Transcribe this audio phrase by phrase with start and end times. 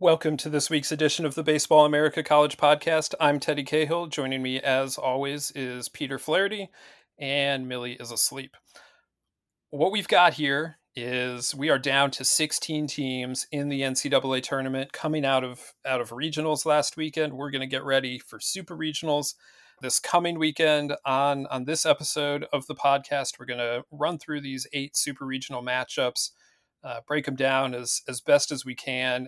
[0.00, 3.14] Welcome to this week's edition of the Baseball America College Podcast.
[3.18, 4.06] I'm Teddy Cahill.
[4.06, 6.70] Joining me, as always, is Peter Flaherty,
[7.18, 8.56] and Millie is asleep.
[9.70, 14.92] What we've got here is we are down to 16 teams in the NCAA tournament
[14.92, 17.32] coming out of out of regionals last weekend.
[17.32, 19.34] We're going to get ready for super regionals
[19.82, 20.94] this coming weekend.
[21.06, 25.26] On on this episode of the podcast, we're going to run through these eight super
[25.26, 26.30] regional matchups.
[26.84, 29.26] Uh, break them down as as best as we can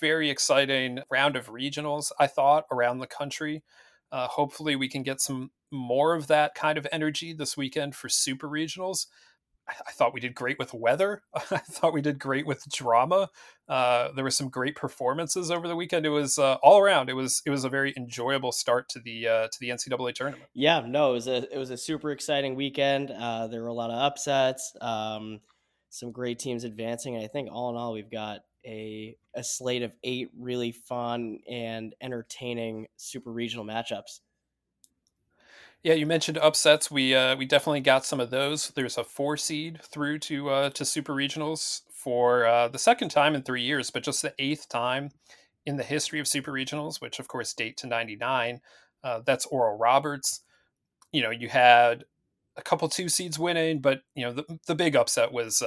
[0.00, 3.62] very exciting round of regionals, I thought, around the country.
[4.10, 8.08] Uh, hopefully, we can get some more of that kind of energy this weekend for
[8.08, 9.06] super regionals.
[9.68, 11.22] I, thought we did great with weather.
[11.34, 13.28] I thought we did great with drama.
[13.68, 16.06] Uh, there were some great performances over the weekend.
[16.06, 17.10] It was uh, all around.
[17.10, 20.48] It was it was a very enjoyable start to the uh, to the NCAA tournament.
[20.54, 23.10] Yeah, no, it was a it was a super exciting weekend.
[23.10, 24.72] Uh, there were a lot of upsets.
[24.80, 25.40] Um,
[25.90, 27.16] some great teams advancing.
[27.16, 31.94] I think all in all, we've got a a slate of eight really fun and
[32.00, 34.20] entertaining super regional matchups.
[35.82, 36.90] Yeah, you mentioned upsets.
[36.90, 38.70] We uh, we definitely got some of those.
[38.70, 43.34] There's a four seed through to uh, to super regionals for uh, the second time
[43.34, 45.10] in three years, but just the eighth time
[45.66, 48.60] in the history of super regionals, which of course date to '99.
[49.04, 50.40] Uh, that's Oral Roberts.
[51.12, 52.04] You know, you had
[52.56, 55.62] a couple two seeds winning, but you know the the big upset was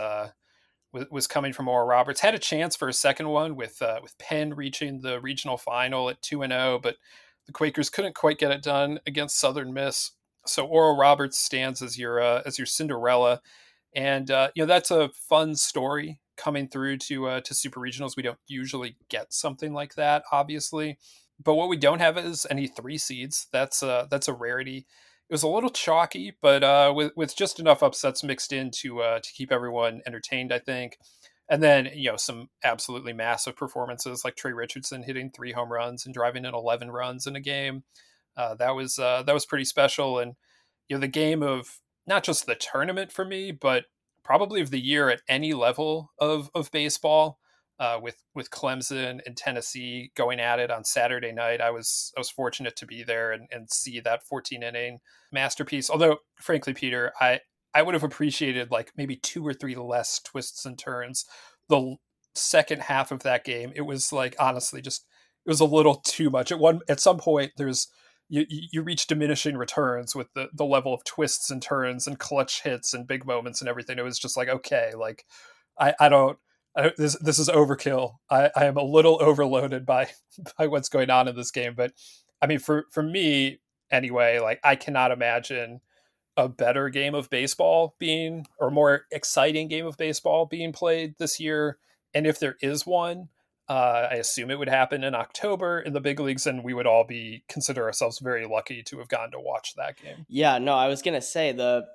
[0.94, 2.22] was, coming from Oral Roberts.
[2.22, 6.09] Had a chance for a second one with uh, with Penn reaching the regional final
[6.09, 6.97] at two and zero, oh, but
[7.46, 10.12] the Quakers couldn't quite get it done against Southern Miss.
[10.46, 13.41] So Oral Roberts stands as your uh, as your Cinderella,
[13.96, 18.18] and uh, you know that's a fun story coming through to uh, to super regionals.
[18.18, 20.97] We don't usually get something like that, obviously,
[21.44, 23.47] but what we don't have is any three seeds.
[23.51, 24.88] That's uh, that's a rarity
[25.31, 29.02] it was a little chalky, but uh, with with just enough upsets mixed in to
[29.02, 30.97] uh, to keep everyone entertained, I think.
[31.47, 36.06] And then you know some absolutely massive performances like Trey Richardson hitting three home runs
[36.06, 37.84] and driving in eleven runs in a game.
[38.36, 40.34] Uh, that was uh, that was pretty special, and
[40.90, 43.86] you know the game of not just the tournament for me, but
[44.25, 47.40] probably of the year at any level of of baseball
[47.81, 51.62] uh, with with Clemson and Tennessee going at it on Saturday night.
[51.62, 55.00] I was I was fortunate to be there and, and see that 14 inning
[55.31, 55.90] masterpiece.
[55.90, 57.40] Although, frankly, Peter, I
[57.74, 61.25] I would have appreciated like maybe two or three less twists and turns.
[61.69, 61.96] The
[62.36, 65.08] second half of that game, it was like honestly just
[65.44, 66.52] it was a little too much.
[66.52, 67.88] At one at some point, there's
[68.30, 72.62] you you reach diminishing returns with the the level of twists and turns and clutch
[72.62, 73.98] hits and big moments and everything.
[73.98, 75.25] It was just like okay, like
[75.80, 76.38] I I don't
[76.97, 78.15] This this is overkill.
[78.29, 80.09] I, I am a little overloaded by
[80.57, 81.93] by what's going on in this game, but
[82.41, 83.59] I mean, for for me
[83.91, 85.81] anyway, like I cannot imagine
[86.37, 91.39] a better game of baseball being or more exciting game of baseball being played this
[91.39, 91.77] year.
[92.13, 93.29] And if there is one,
[93.69, 96.88] uh, I assume it would happen in October in the big leagues, and we would
[96.88, 100.25] all be consider ourselves very lucky to have gotten to watch that game.
[100.27, 101.85] Yeah, no, I was gonna say the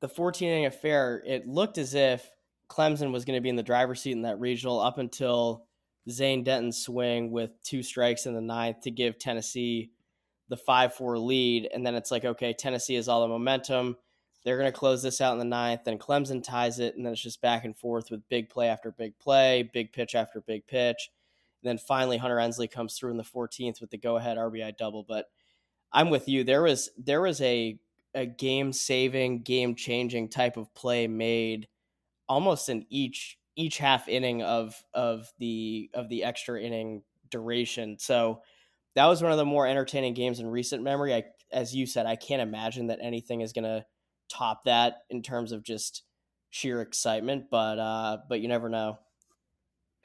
[0.00, 1.22] the 14 inning affair.
[1.26, 2.28] It looked as if
[2.68, 5.64] Clemson was going to be in the driver's seat in that regional up until
[6.10, 9.90] Zane Denton swing with two strikes in the ninth to give Tennessee
[10.48, 11.68] the 5 4 lead.
[11.72, 13.96] And then it's like, okay, Tennessee has all the momentum.
[14.44, 15.82] They're going to close this out in the ninth.
[15.84, 16.96] Then Clemson ties it.
[16.96, 20.14] And then it's just back and forth with big play after big play, big pitch
[20.14, 21.10] after big pitch.
[21.62, 24.76] And then finally, Hunter Ensley comes through in the 14th with the go ahead RBI
[24.76, 25.02] double.
[25.02, 25.26] But
[25.92, 26.44] I'm with you.
[26.44, 27.78] There was there was a
[28.14, 31.68] a game saving, game changing type of play made
[32.28, 37.98] almost in each each half inning of of the of the extra inning duration.
[37.98, 38.42] So
[38.94, 41.14] that was one of the more entertaining games in recent memory.
[41.14, 43.84] I, as you said, I can't imagine that anything is going to
[44.28, 46.02] top that in terms of just
[46.50, 47.46] sheer excitement.
[47.50, 48.98] But uh, but you never know.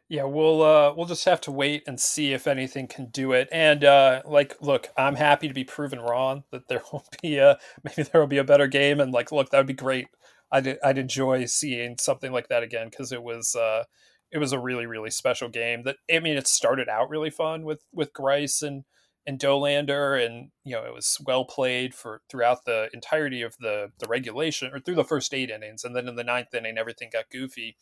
[0.09, 3.49] Yeah, we'll uh, we'll just have to wait and see if anything can do it.
[3.51, 7.57] And uh, like, look, I'm happy to be proven wrong that there will be a
[7.83, 8.99] maybe there will be a better game.
[8.99, 10.07] And like, look, that would be great
[10.53, 13.85] I'd I'd enjoy seeing something like that again because it was uh,
[14.31, 15.83] it was a really really special game.
[15.83, 18.85] That I mean, it started out really fun with with Grice and
[19.25, 23.91] and Dollander, and you know it was well played for throughout the entirety of the
[23.99, 27.09] the regulation or through the first eight innings, and then in the ninth inning everything
[27.11, 27.75] got goofy.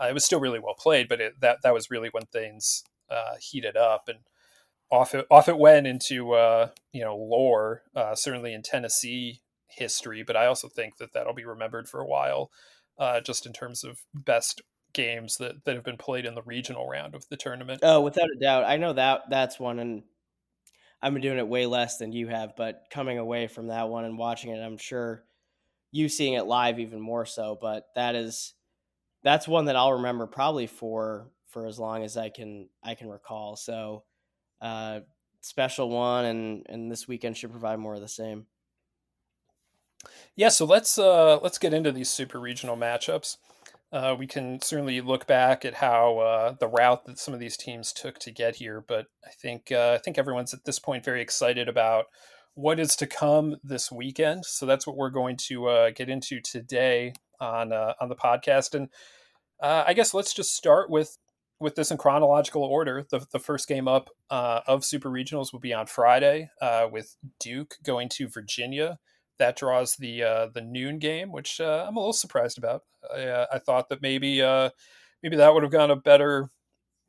[0.00, 2.84] Uh, it was still really well played, but it, that that was really when things
[3.10, 4.20] uh, heated up and
[4.90, 9.42] off it off it went into uh, you know lore, uh, certainly in Tennessee
[9.76, 12.50] history, but I also think that that'll be remembered for a while,
[12.98, 14.62] uh, just in terms of best
[14.92, 17.80] games that, that have been played in the regional round of the tournament.
[17.82, 20.02] Oh, without a doubt, I know that that's one, and
[21.02, 24.04] I've been doing it way less than you have, but coming away from that one
[24.04, 25.24] and watching it, I'm sure
[25.90, 27.56] you seeing it live even more so.
[27.60, 28.54] But that is
[29.22, 33.08] that's one that I'll remember probably for for as long as I can I can
[33.08, 33.54] recall.
[33.56, 34.04] So
[34.60, 35.00] uh,
[35.40, 38.46] special one, and and this weekend should provide more of the same.
[40.36, 43.36] Yeah, so let's uh, let's get into these super regional matchups.
[43.92, 47.56] Uh, we can certainly look back at how uh, the route that some of these
[47.56, 51.04] teams took to get here, but I think uh, I think everyone's at this point
[51.04, 52.06] very excited about
[52.54, 54.44] what is to come this weekend.
[54.46, 58.74] So that's what we're going to uh, get into today on uh, on the podcast.
[58.74, 58.88] And
[59.62, 61.16] I guess let's just start with
[61.60, 63.06] with this in chronological order.
[63.08, 66.50] The the first game up of Super Regionals will be on Friday
[66.90, 68.98] with Duke going to Virginia
[69.38, 72.82] that draws the uh, the noon game, which uh, I'm a little surprised about.
[73.14, 74.70] I, uh, I thought that maybe uh,
[75.22, 76.48] maybe that would have gone a better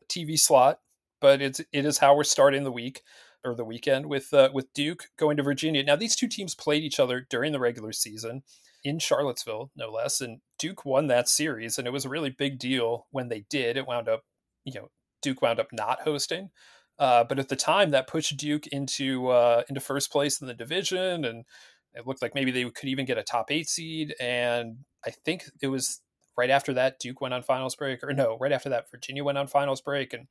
[0.09, 0.79] TV slot,
[1.21, 3.01] but it's it is how we're starting the week
[3.43, 5.83] or the weekend with uh, with Duke going to Virginia.
[5.83, 8.43] Now these two teams played each other during the regular season
[8.83, 12.59] in Charlottesville, no less, and Duke won that series, and it was a really big
[12.59, 13.77] deal when they did.
[13.77, 14.23] It wound up,
[14.63, 14.89] you know,
[15.21, 16.49] Duke wound up not hosting.
[16.97, 19.31] Uh, but at the time, that pushed Duke into
[19.67, 21.43] into first place in the division, and
[21.95, 24.13] it looked like maybe they could even get a top eight seed.
[24.19, 26.01] And I think it was
[26.37, 29.37] right after that Duke went on finals break, or no, right after that Virginia went
[29.37, 30.27] on finals break, and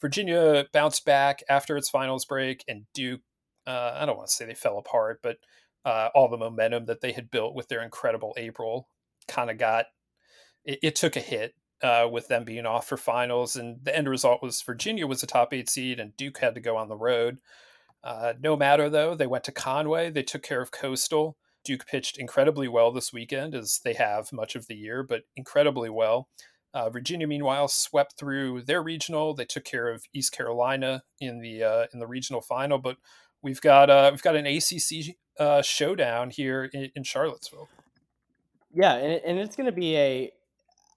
[0.00, 3.20] Virginia bounced back after its finals break, and Duke.
[3.66, 5.38] Uh, I don't want to say they fell apart, but
[5.84, 8.88] uh, all the momentum that they had built with their incredible April
[9.26, 9.86] kind of got
[10.64, 14.08] it, it, took a hit uh, with them being off for finals, and the end
[14.08, 16.96] result was Virginia was a top eight seed, and Duke had to go on the
[16.96, 17.38] road.
[18.06, 20.10] Uh, no matter though, they went to Conway.
[20.10, 21.36] They took care of Coastal.
[21.64, 25.90] Duke pitched incredibly well this weekend, as they have much of the year, but incredibly
[25.90, 26.28] well.
[26.72, 29.34] Uh, Virginia, meanwhile, swept through their regional.
[29.34, 32.78] They took care of East Carolina in the uh, in the regional final.
[32.78, 32.98] But
[33.42, 37.68] we've got uh, we've got an ACC uh, showdown here in, in, Charlottesville.
[38.72, 40.32] Yeah, and, and it's going to be a.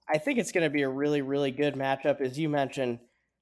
[0.08, 3.00] I think it's going to be a really really good matchup, as you mentioned.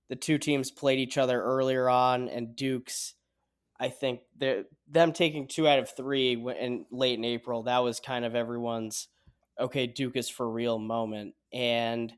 [0.08, 3.12] The two teams played each other earlier on, and Duke's
[3.80, 4.20] I think
[4.88, 9.08] them taking two out of three in late in April, that was kind of everyone's
[9.58, 9.86] okay.
[9.86, 12.12] Duke is for real moment, and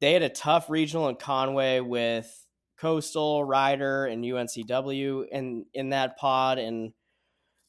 [0.00, 2.46] they had a tough regional in Conway with
[2.78, 6.92] Coastal, Rider, and UNCW in in that pod, and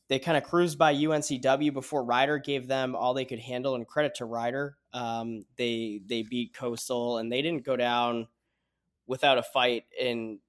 [0.08, 3.74] they kind of cruised by UNCW before Rider gave them all they could handle.
[3.74, 8.28] And credit to Rider, um, they they beat Coastal, and they didn't go down
[9.08, 10.40] without a fight in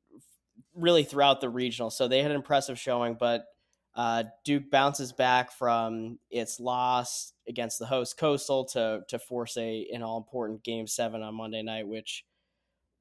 [0.77, 1.91] really throughout the regional.
[1.91, 3.47] So they had an impressive showing, but
[3.95, 9.89] uh, Duke bounces back from its loss against the host Coastal to to force a
[9.93, 12.25] an all important game seven on Monday night, which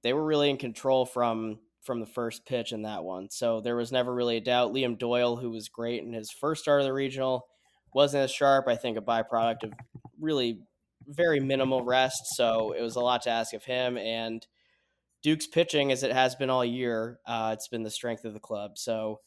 [0.04, 3.30] they were really in control from from the first pitch in that one.
[3.30, 4.74] So there was never really a doubt.
[4.74, 7.46] Liam Doyle, who was great in his first start of the regional,
[7.94, 8.68] wasn't as sharp.
[8.68, 9.74] I think a byproduct of
[10.20, 10.62] really
[11.08, 12.22] very minimal rest.
[12.36, 14.46] So it was a lot to ask of him and
[15.26, 18.40] Duke's pitching, as it has been all year, uh, it's been the strength of the
[18.40, 18.78] club.
[18.78, 19.22] So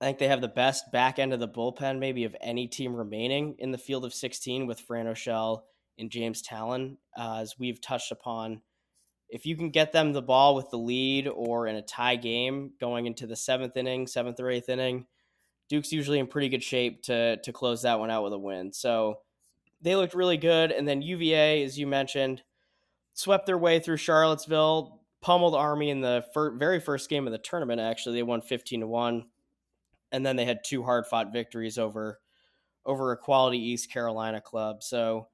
[0.00, 2.92] I think they have the best back end of the bullpen, maybe of any team
[2.92, 5.66] remaining in the field of 16 with Fran O'Shell
[6.00, 6.98] and James Tallon.
[7.16, 8.60] Uh, as we've touched upon,
[9.28, 12.72] if you can get them the ball with the lead or in a tie game
[12.80, 15.06] going into the seventh inning, seventh or eighth inning,
[15.68, 18.72] Duke's usually in pretty good shape to to close that one out with a win.
[18.72, 19.18] So
[19.80, 20.72] they looked really good.
[20.72, 22.42] And then UVA, as you mentioned,
[23.14, 27.38] swept their way through Charlottesville, pummeled Army in the fir- very first game of the
[27.38, 27.80] tournament.
[27.80, 29.26] Actually, they won fifteen to one,
[30.10, 32.20] and then they had two hard fought victories over
[32.84, 34.82] over a quality East Carolina club.
[34.82, 35.28] So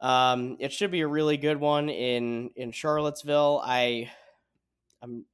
[0.00, 3.62] um, it should be a really good one in in Charlottesville.
[3.64, 4.10] I
[5.02, 5.24] I'm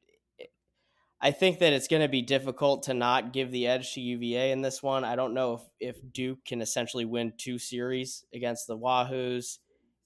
[1.21, 4.53] I think that it's going to be difficult to not give the edge to UVA
[4.53, 5.05] in this one.
[5.05, 9.57] I don't know if, if Duke can essentially win two series against the Wahoos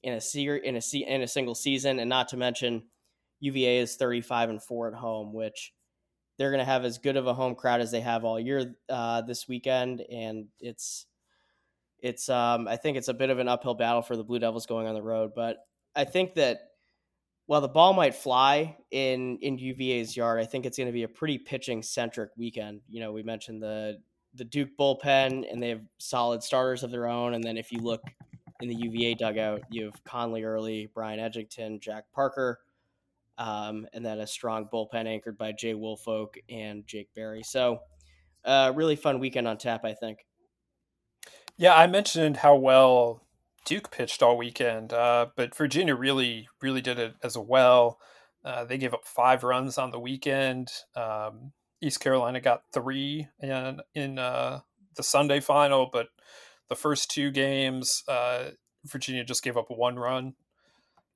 [0.02, 2.84] in a se- in a se- in a single season, and not to mention
[3.40, 5.72] UVA is 35 and four at home, which
[6.36, 8.76] they're going to have as good of a home crowd as they have all year
[8.88, 11.06] uh, this weekend, and it's
[12.00, 14.66] it's um, I think it's a bit of an uphill battle for the Blue Devils
[14.66, 15.58] going on the road, but
[15.94, 16.68] I think that
[17.48, 20.38] while the ball might fly in in UVA's yard.
[20.38, 22.82] I think it's going to be a pretty pitching centric weekend.
[22.90, 24.02] You know, we mentioned the
[24.34, 27.32] the Duke bullpen, and they have solid starters of their own.
[27.32, 28.02] And then if you look
[28.60, 32.58] in the UVA dugout, you have Connelly Early, Brian Edgington, Jack Parker,
[33.38, 37.42] um, and then a strong bullpen anchored by Jay Woolfolk and Jake Berry.
[37.42, 37.78] So,
[38.44, 40.26] uh, really fun weekend on tap, I think.
[41.56, 43.22] Yeah, I mentioned how well
[43.64, 48.00] Duke pitched all weekend, uh, but Virginia really, really did it as well.
[48.44, 50.68] Uh, they gave up five runs on the weekend.
[50.96, 54.60] Um, East Carolina got three in in uh,
[54.96, 56.08] the Sunday final, but
[56.68, 58.50] the first two games, uh,
[58.84, 60.34] Virginia just gave up one run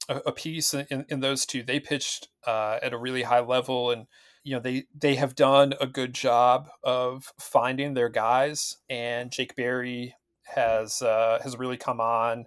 [0.09, 1.63] a, a piece in, in those two.
[1.63, 4.07] They pitched uh, at a really high level, and
[4.45, 8.79] you know they they have done a good job of finding their guys.
[8.89, 10.15] And Jake Berry
[10.55, 12.47] has uh, has really come on.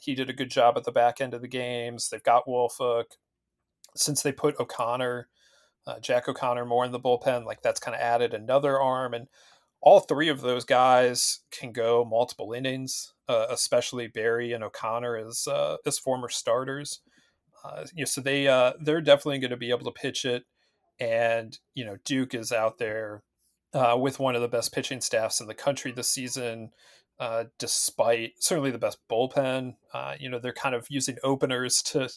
[0.00, 2.08] He did a good job at the back end of the games.
[2.08, 3.06] They've got Woolfolk.
[3.94, 5.28] Since they put O'Connor,
[5.86, 9.14] uh, Jack O'Connor more in the bullpen, like that's kind of added another arm.
[9.14, 9.28] And
[9.86, 15.46] all three of those guys can go multiple innings, uh, especially Berry and O'Connor as
[15.46, 17.02] uh, as former starters.
[17.64, 20.42] Uh, you know, so they uh, they're definitely going to be able to pitch it.
[20.98, 23.22] And you know, Duke is out there
[23.74, 26.70] uh, with one of the best pitching staffs in the country this season
[27.20, 29.76] uh, despite certainly the best bullpen.
[30.18, 32.08] You know, they're kind of using openers to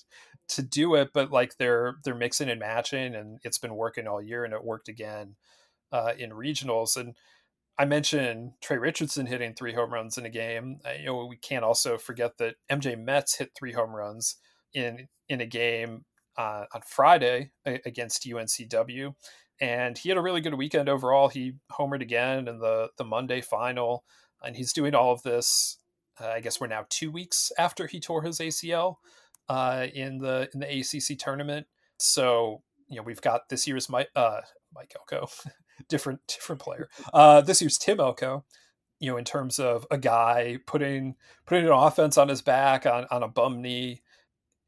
[0.47, 4.23] to do it, but like they're they're mixing and matching, and it's been working all
[4.23, 5.35] year, and it worked again
[6.17, 6.97] in regionals.
[6.97, 7.13] And
[7.79, 10.81] I mentioned Trey Richardson hitting three home runs in a game.
[10.86, 14.36] Uh, you know, we can't also forget that MJ Metz hit three home runs
[14.74, 16.03] in in a game
[16.38, 19.13] uh, on Friday against UNCW.
[19.62, 21.29] And he had a really good weekend overall.
[21.29, 24.03] He homered again in the the Monday final
[24.43, 25.77] and he's doing all of this.
[26.19, 28.95] Uh, I guess we're now two weeks after he tore his ACL
[29.48, 31.67] uh, in the in the ACC tournament.
[31.98, 34.41] So you know we've got this year's Mike uh,
[34.74, 35.29] Mike Elko,
[35.88, 36.89] different different player.
[37.13, 38.45] Uh, this year's Tim Elko.
[39.00, 43.05] You know, in terms of a guy putting putting an offense on his back on,
[43.09, 44.01] on a bum knee,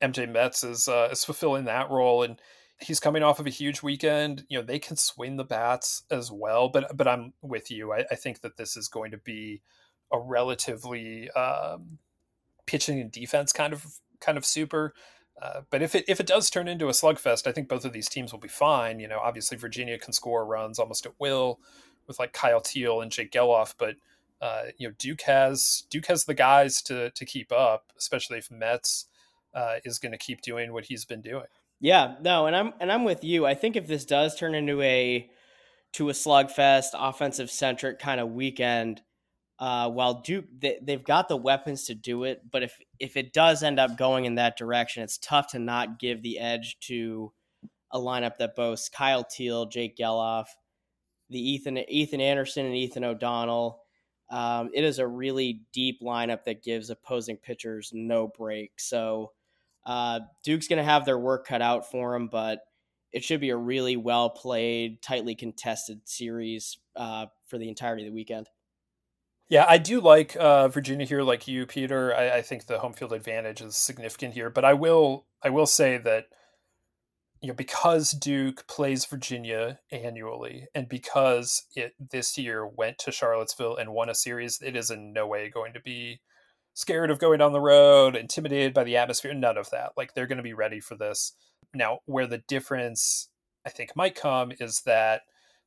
[0.01, 2.41] MJ Metz is uh, is fulfilling that role, and
[2.79, 4.45] he's coming off of a huge weekend.
[4.49, 7.91] You know, they can swing the bats as well, but but I'm with you.
[7.91, 9.61] I, I think that this is going to be
[10.11, 11.99] a relatively um,
[12.65, 13.85] pitching and defense kind of
[14.19, 14.93] kind of super.
[15.41, 17.93] Uh, but if it if it does turn into a slugfest, I think both of
[17.93, 18.99] these teams will be fine.
[18.99, 21.59] You know, obviously Virginia can score runs almost at will
[22.07, 23.95] with like Kyle Teel and Jake Gelof, but
[24.41, 28.51] uh, you know Duke has Duke has the guys to to keep up, especially if
[28.51, 29.05] Metz
[29.53, 31.47] uh, is going to keep doing what he's been doing.
[31.79, 33.45] Yeah, no, and I'm and I'm with you.
[33.47, 35.27] I think if this does turn into a
[35.93, 39.01] to a slugfest, offensive centric kind of weekend,
[39.57, 43.33] uh, while Duke they, they've got the weapons to do it, but if if it
[43.33, 47.33] does end up going in that direction, it's tough to not give the edge to
[47.91, 50.45] a lineup that boasts Kyle Teel, Jake Gelof,
[51.29, 53.81] the Ethan Ethan Anderson, and Ethan O'Donnell.
[54.29, 58.73] Um, it is a really deep lineup that gives opposing pitchers no break.
[58.77, 59.31] So
[59.85, 62.59] uh, Duke's going to have their work cut out for them, but
[63.11, 68.11] it should be a really well played, tightly contested series uh, for the entirety of
[68.11, 68.47] the weekend.
[69.51, 72.15] Yeah, I do like uh, Virginia here, like you, Peter.
[72.15, 75.65] I, I, think the home field advantage is significant here, but I will I will
[75.65, 76.27] say that
[77.41, 83.75] you know because Duke plays Virginia annually, and because it this year went to Charlottesville
[83.75, 86.21] and won a series, it is in no way going to be
[86.73, 89.33] scared of going down the road, intimidated by the atmosphere.
[89.33, 89.91] None of that.
[89.97, 91.33] Like they're going to be ready for this.
[91.73, 93.27] Now, where the difference
[93.65, 95.23] I think might come is that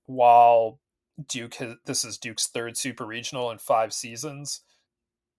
[0.06, 0.80] while
[1.28, 4.62] Duke has, this is Duke's third super regional in five seasons,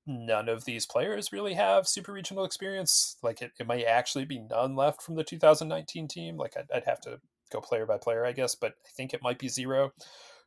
[0.07, 3.17] none of these players really have super regional experience.
[3.21, 6.37] Like it, it might actually be none left from the 2019 team.
[6.37, 7.19] Like I'd, I'd have to
[7.51, 9.91] go player by player, I guess, but I think it might be zero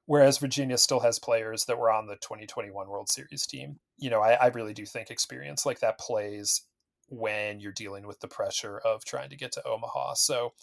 [0.09, 3.79] whereas Virginia still has players that were on the 2021 World Series team.
[3.99, 6.63] You know, I, I, really do think experience like that plays
[7.11, 10.15] when you're dealing with the pressure of trying to get to Omaha.
[10.15, 10.55] So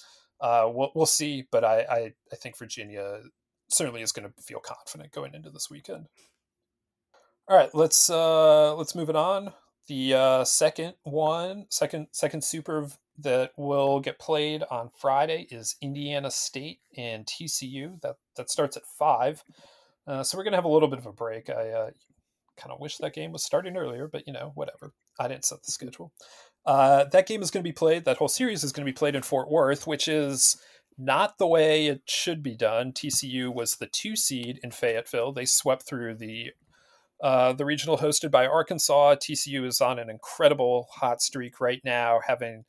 [0.42, 3.22] uh, we'll, we'll see, but I, I, I think Virginia
[3.70, 6.08] certainly is going to feel confident going into this weekend.
[7.48, 9.54] All right, let's uh, let's move it on.
[9.88, 12.88] The uh, second one, second second super
[13.20, 18.02] that will get played on Friday is Indiana State and TCU.
[18.02, 19.44] That that starts at five.
[20.08, 21.50] Uh, so we're gonna have a little bit of a break.
[21.50, 21.90] I uh,
[22.58, 24.94] kind of wish that game was starting earlier, but you know, whatever.
[25.20, 26.12] I didn't set the schedule.
[26.66, 28.06] Uh, that game is going to be played.
[28.06, 30.58] That whole series is going to be played in Fort Worth, which is
[30.98, 32.94] not the way it should be done.
[32.94, 35.34] TCU was the two seed in Fayetteville.
[35.34, 36.52] They swept through the
[37.22, 39.16] uh, the regional hosted by Arkansas.
[39.16, 42.66] TCU is on an incredible hot streak right now, having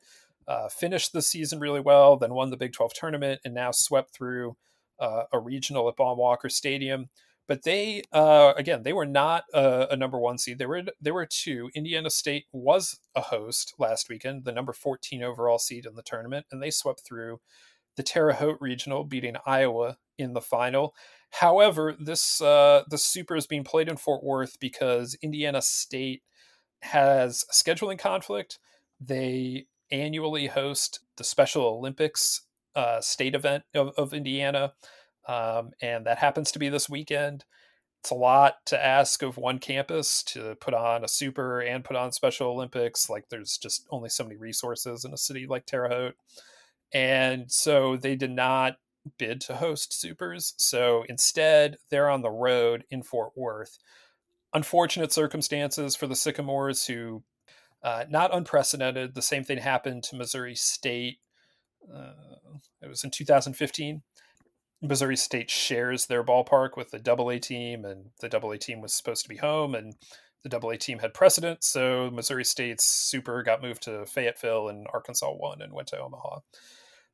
[0.47, 4.14] uh, finished the season really well, then won the Big 12 tournament, and now swept
[4.14, 4.56] through
[5.00, 7.09] uh, a regional at Baum Walker Stadium.
[7.49, 10.59] But they, uh, again, they were not a, a, number one seed.
[10.59, 11.71] They were they were two.
[11.75, 16.47] Indiana State was a host last weekend, the number 14 overall seed in the tournament,
[16.50, 17.40] and they swept through
[17.97, 20.95] the Terre Haute Regional, beating Iowa in the final.
[21.31, 26.23] However, this uh, the Super is being played in Fort Worth because Indiana State
[26.83, 28.59] has a scheduling conflict.
[29.00, 32.43] They annually host the Special Olympics
[32.75, 34.73] uh, state event of, of Indiana,
[35.29, 37.45] um, and that happens to be this weekend.
[38.00, 41.97] It's a lot to ask of one campus to put on a super and put
[41.97, 43.11] on Special Olympics.
[43.11, 46.17] Like, there's just only so many resources in a city like Terre Haute.
[46.93, 48.76] And so they did not
[49.19, 50.55] bid to host supers.
[50.57, 53.78] So instead, they're on the road in Fort Worth.
[54.52, 57.23] Unfortunate circumstances for the Sycamores, who
[57.83, 59.14] uh, not unprecedented.
[59.14, 61.19] The same thing happened to Missouri State.
[61.93, 62.12] Uh,
[62.83, 64.02] it was in 2015.
[64.83, 68.81] Missouri State shares their ballpark with the Double A team, and the Double A team
[68.81, 69.95] was supposed to be home, and
[70.47, 71.65] the Double A team had precedent.
[71.65, 76.38] So Missouri State's Super got moved to Fayetteville, and Arkansas won and went to Omaha.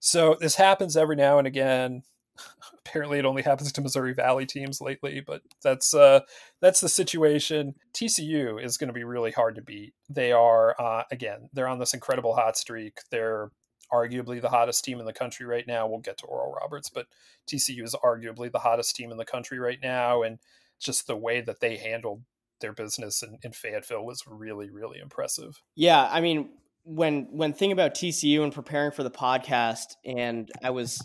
[0.00, 2.02] So this happens every now and again.
[2.86, 6.20] Apparently, it only happens to Missouri Valley teams lately, but that's uh,
[6.60, 7.74] that's the situation.
[7.94, 9.94] TCU is going to be really hard to beat.
[10.10, 12.98] They are uh, again, they're on this incredible hot streak.
[13.10, 13.50] They're
[13.90, 15.86] arguably the hottest team in the country right now.
[15.86, 17.06] We'll get to Oral Roberts, but
[17.46, 20.38] TCU is arguably the hottest team in the country right now, and
[20.78, 22.22] just the way that they handled
[22.62, 25.60] their business in, in Fayetteville was really, really impressive.
[25.76, 26.48] Yeah, I mean,
[26.84, 31.04] when when thinking about TCU and preparing for the podcast, and I was,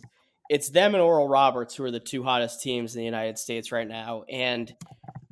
[0.50, 3.72] it's them and Oral Roberts who are the two hottest teams in the United States
[3.72, 4.74] right now, and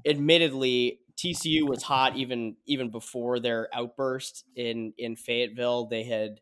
[0.05, 5.87] admittedly, TCU was hot even even before their outburst in in Fayetteville.
[5.87, 6.41] They had,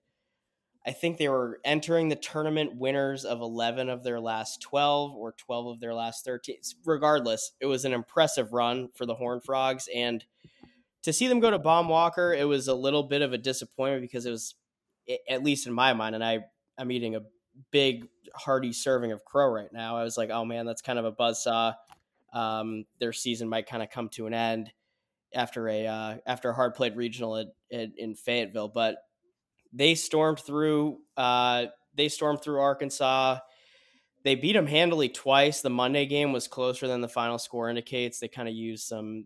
[0.85, 5.31] I think, they were entering the tournament winners of eleven of their last twelve or
[5.31, 6.57] twelve of their last thirteen.
[6.85, 10.25] Regardless, it was an impressive run for the Horn Frogs and
[11.03, 14.01] to see them go to Baum Walker, it was a little bit of a disappointment
[14.01, 14.55] because it was,
[15.29, 16.39] at least in my mind, and I
[16.77, 17.21] I'm eating a
[17.71, 19.97] big hearty serving of crow right now.
[19.97, 21.75] I was like, oh man, that's kind of a buzzsaw.
[22.34, 24.71] Um, their season might kind of come to an end
[25.36, 28.95] after a uh, after a hard played regional at, at, in Fayetteville, but
[29.73, 30.99] they stormed through.
[31.17, 33.39] Uh, they stormed through Arkansas.
[34.23, 35.62] They beat them handily twice.
[35.62, 38.19] The Monday game was closer than the final score indicates.
[38.19, 39.25] They kind of used some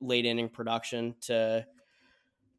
[0.00, 1.64] late inning production to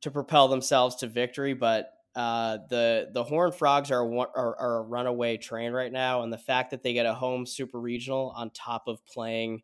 [0.01, 1.53] to propel themselves to victory.
[1.53, 6.31] But uh, the the Horn Frogs are, are, are a runaway train right now, and
[6.31, 9.61] the fact that they get a home super regional on top of playing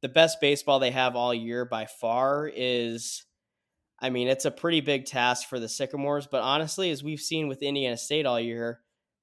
[0.00, 3.24] the best baseball they have all year by far is.
[4.02, 7.46] I mean, it's a pretty big task for the Sycamores, but honestly, as we've seen
[7.46, 8.80] with Indiana State all year,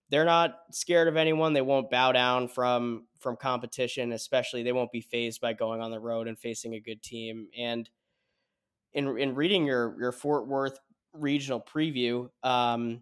[0.09, 1.51] they're not scared of anyone.
[1.51, 5.91] They won't bow down from from competition, especially they won't be phased by going on
[5.91, 7.49] the road and facing a good team.
[7.57, 7.89] And
[8.93, 10.79] in in reading your your Fort Worth
[11.11, 13.01] regional preview, um,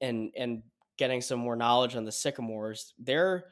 [0.00, 0.64] and and
[0.98, 3.44] getting some more knowledge on the Sycamores, they're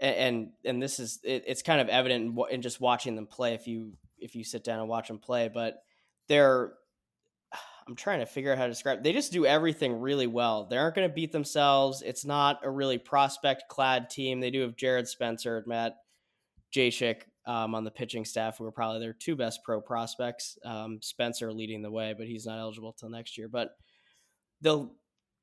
[0.00, 3.54] and and this is it, it's kind of evident in, in just watching them play
[3.54, 5.76] if you if you sit down and watch them play, but
[6.28, 6.74] they're
[7.88, 9.02] I'm trying to figure out how to describe.
[9.02, 10.66] They just do everything really well.
[10.66, 12.02] They aren't going to beat themselves.
[12.02, 14.40] It's not a really prospect clad team.
[14.40, 15.96] They do have Jared Spencer, and Matt
[16.74, 20.58] Jachec um, on the pitching staff, who are probably their two best pro prospects.
[20.64, 23.48] Um, Spencer leading the way, but he's not eligible till next year.
[23.48, 23.70] But
[24.60, 24.94] they'll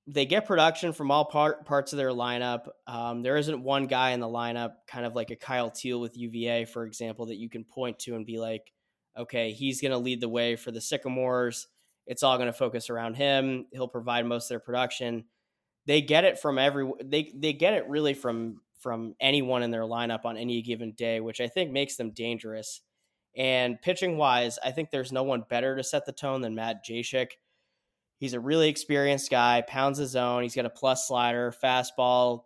[0.07, 2.67] they get production from all part, parts of their lineup.
[2.87, 6.17] Um, there isn't one guy in the lineup, kind of like a Kyle Teel with
[6.17, 8.73] UVA, for example, that you can point to and be like,
[9.17, 11.67] okay, he's going to lead the way for the Sycamores
[12.07, 13.67] it's all going to focus around him.
[13.71, 15.25] He'll provide most of their production.
[15.85, 19.83] They get it from every they they get it really from from anyone in their
[19.83, 22.81] lineup on any given day, which I think makes them dangerous.
[23.35, 26.83] And pitching wise, I think there's no one better to set the tone than Matt
[26.85, 27.29] Jachec.
[28.17, 30.43] He's a really experienced guy, pounds his own.
[30.43, 32.41] He's got a plus slider, fastball,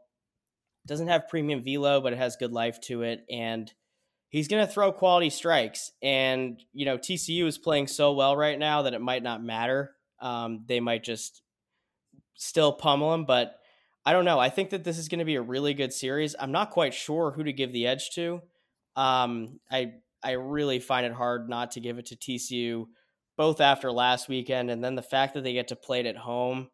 [0.86, 3.26] doesn't have premium velo, but it has good life to it.
[3.30, 3.74] And
[4.36, 5.94] he's going to throw quality strikes.
[6.04, 9.92] And, you know, TCU is playing so well right now that it might not matter.
[10.20, 11.42] Um, they might just
[12.34, 13.56] still pummel him, but
[14.06, 14.38] I don't know.
[14.38, 16.36] I think that this is going to be a really good series.
[16.38, 18.42] I'm not quite sure who to give the edge to.
[18.98, 22.88] Um, I I really find it hard not to give it to TCU,
[23.38, 26.18] both after last weekend and then the fact that they get to play it at
[26.18, 26.68] home.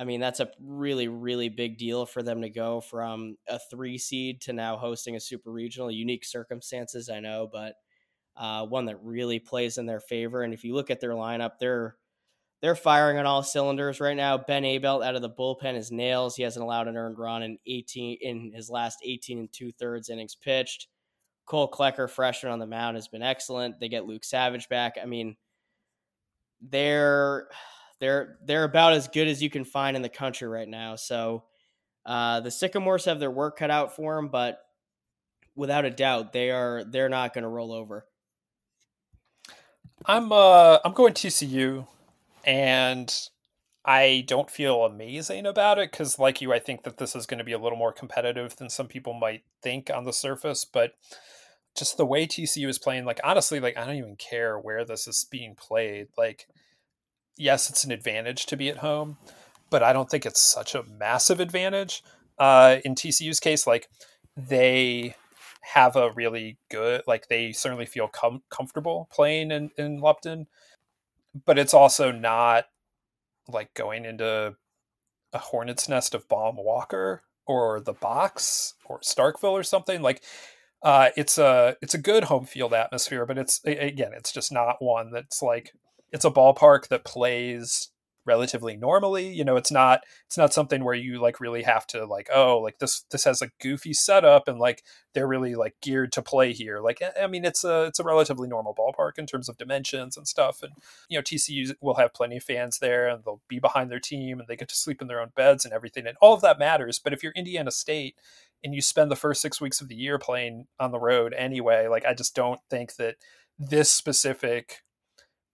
[0.00, 3.98] I mean, that's a really, really big deal for them to go from a three
[3.98, 5.90] seed to now hosting a super regional.
[5.90, 7.74] Unique circumstances, I know, but
[8.34, 10.42] uh, one that really plays in their favor.
[10.42, 11.96] And if you look at their lineup, they're
[12.62, 14.38] they're firing on all cylinders right now.
[14.38, 16.34] Ben Abeldt out of the bullpen is nails.
[16.34, 20.08] He hasn't allowed an earned run in 18 in his last 18 and two thirds
[20.08, 20.88] innings pitched.
[21.44, 23.78] Cole Klecker, freshman on the mound, has been excellent.
[23.78, 24.96] They get Luke Savage back.
[25.02, 25.36] I mean,
[26.62, 27.48] they're
[28.00, 30.96] they're they're about as good as you can find in the country right now.
[30.96, 31.44] So
[32.04, 34.60] uh, the Sycamores have their work cut out for them, but
[35.54, 38.06] without a doubt, they are they're not going to roll over.
[40.06, 41.86] I'm uh I'm going TCU
[42.44, 43.14] and
[43.84, 47.38] I don't feel amazing about it because, like you, I think that this is going
[47.38, 50.64] to be a little more competitive than some people might think on the surface.
[50.64, 50.92] But
[51.76, 55.06] just the way TCU is playing, like honestly, like I don't even care where this
[55.06, 56.08] is being played.
[56.18, 56.46] Like,
[57.40, 59.16] yes, it's an advantage to be at home,
[59.70, 62.02] but I don't think it's such a massive advantage.
[62.38, 63.88] Uh, in TCU's case, like
[64.36, 65.14] they
[65.62, 70.46] have a really good, like they certainly feel com- comfortable playing in in Lupton
[71.44, 72.66] but it's also not
[73.48, 74.54] like going into
[75.32, 80.22] a hornet's nest of Baum Walker or the box or Starkville or something like
[80.82, 84.76] uh, it's a it's a good home field atmosphere, but it's again it's just not
[84.80, 85.72] one that's like
[86.12, 87.90] it's a ballpark that plays
[88.26, 92.04] relatively normally you know it's not it's not something where you like really have to
[92.04, 96.12] like oh like this this has a goofy setup and like they're really like geared
[96.12, 96.80] to play here.
[96.80, 100.16] Like eh, i mean it's a it's a relatively normal ballpark in terms of dimensions
[100.16, 100.72] and stuff and
[101.08, 104.38] you know tcu will have plenty of fans there and they'll be behind their team
[104.38, 106.58] and they get to sleep in their own beds and everything and all of that
[106.58, 108.16] matters but if you're indiana state
[108.62, 111.88] and you spend the first six weeks of the year playing on the road anyway
[111.88, 113.16] like i just don't think that
[113.58, 114.82] this specific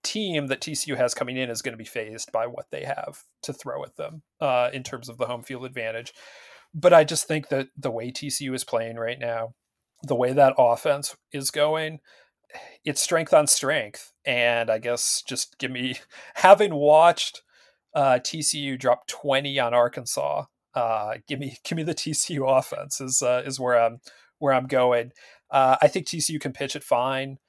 [0.03, 3.23] team that TCU has coming in is going to be phased by what they have
[3.43, 6.13] to throw at them uh, in terms of the home field advantage.
[6.73, 9.53] But I just think that the way TCU is playing right now,
[10.03, 11.99] the way that offense is going,
[12.85, 14.13] it's strength on strength.
[14.25, 15.95] And I guess just give me,
[16.35, 17.41] having watched
[17.93, 20.45] uh, TCU drop 20 on Arkansas,
[20.77, 23.99] uh, give me give me the TCU offense is uh, is where I'm
[24.39, 25.11] where I'm going.
[25.49, 27.39] Uh, I think TCU can pitch it fine,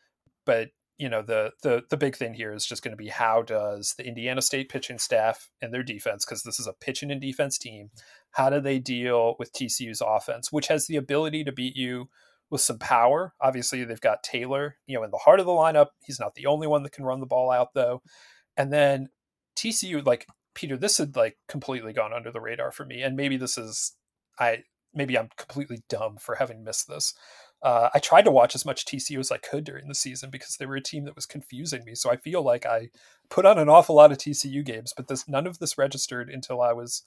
[0.46, 3.42] but you know the the the big thing here is just going to be how
[3.42, 7.20] does the Indiana State pitching staff and their defense because this is a pitching and
[7.20, 7.90] defense team
[8.32, 12.08] how do they deal with TCU's offense which has the ability to beat you
[12.50, 13.34] with some power.
[13.40, 15.88] Obviously they've got Taylor you know in the heart of the lineup.
[16.02, 18.02] He's not the only one that can run the ball out though.
[18.56, 19.08] And then
[19.56, 23.36] TCU like Peter this had like completely gone under the radar for me and maybe
[23.36, 23.94] this is
[24.40, 27.14] I maybe I'm completely dumb for having missed this
[27.62, 30.56] uh, I tried to watch as much TCU as I could during the season because
[30.56, 31.94] they were a team that was confusing me.
[31.94, 32.90] So I feel like I
[33.30, 36.60] put on an awful lot of TCU games, but this none of this registered until
[36.60, 37.02] I was,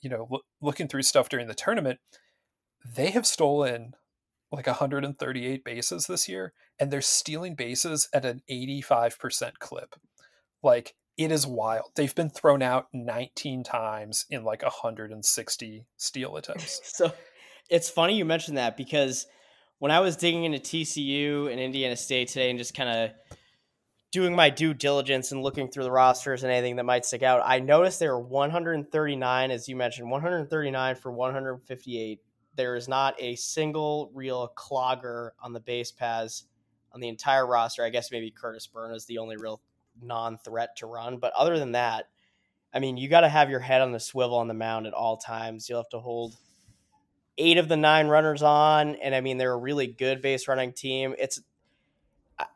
[0.00, 2.00] you know, lo- looking through stuff during the tournament.
[2.84, 3.94] They have stolen
[4.50, 9.94] like 138 bases this year, and they're stealing bases at an 85% clip.
[10.62, 11.92] Like it is wild.
[11.94, 16.80] They've been thrown out 19 times in like 160 steal attempts.
[16.84, 17.12] so
[17.70, 19.26] it's funny you mentioned that because
[19.82, 23.10] when I was digging into TCU and Indiana State today and just kind of
[24.12, 27.42] doing my due diligence and looking through the rosters and anything that might stick out,
[27.44, 32.20] I noticed there were 139, as you mentioned, 139 for 158.
[32.54, 36.44] There is not a single real clogger on the base paths
[36.92, 37.84] on the entire roster.
[37.84, 39.60] I guess maybe Kurtis Byrne is the only real
[40.00, 41.16] non threat to run.
[41.16, 42.04] But other than that,
[42.72, 44.94] I mean, you got to have your head on the swivel on the mound at
[44.94, 45.68] all times.
[45.68, 46.36] You'll have to hold
[47.38, 50.72] eight of the nine runners on, and I mean they're a really good base running
[50.72, 51.14] team.
[51.18, 51.40] It's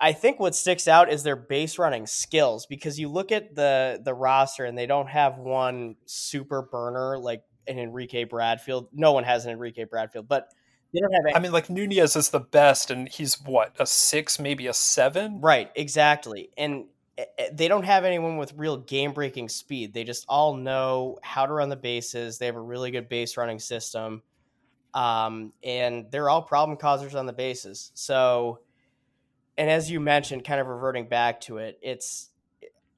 [0.00, 4.00] I think what sticks out is their base running skills because you look at the
[4.02, 8.88] the roster and they don't have one super burner like an Enrique Bradfield.
[8.92, 10.50] No one has an Enrique Bradfield, but
[10.92, 11.26] they don't have.
[11.26, 14.72] Any- I mean, like Nunez is the best, and he's what a six, maybe a
[14.72, 15.40] seven.
[15.40, 16.86] Right, exactly, and
[17.18, 19.92] eh, eh, they don't have anyone with real game breaking speed.
[19.92, 22.38] They just all know how to run the bases.
[22.38, 24.22] They have a really good base running system.
[24.96, 27.92] Um, and they're all problem causers on the bases.
[27.92, 28.60] So,
[29.58, 32.30] and as you mentioned, kind of reverting back to it, it's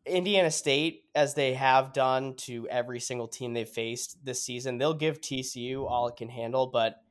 [0.06, 4.94] Indiana State, as they have done to every single team they've faced this season, they'll
[4.94, 7.02] give TCU all it can handle, but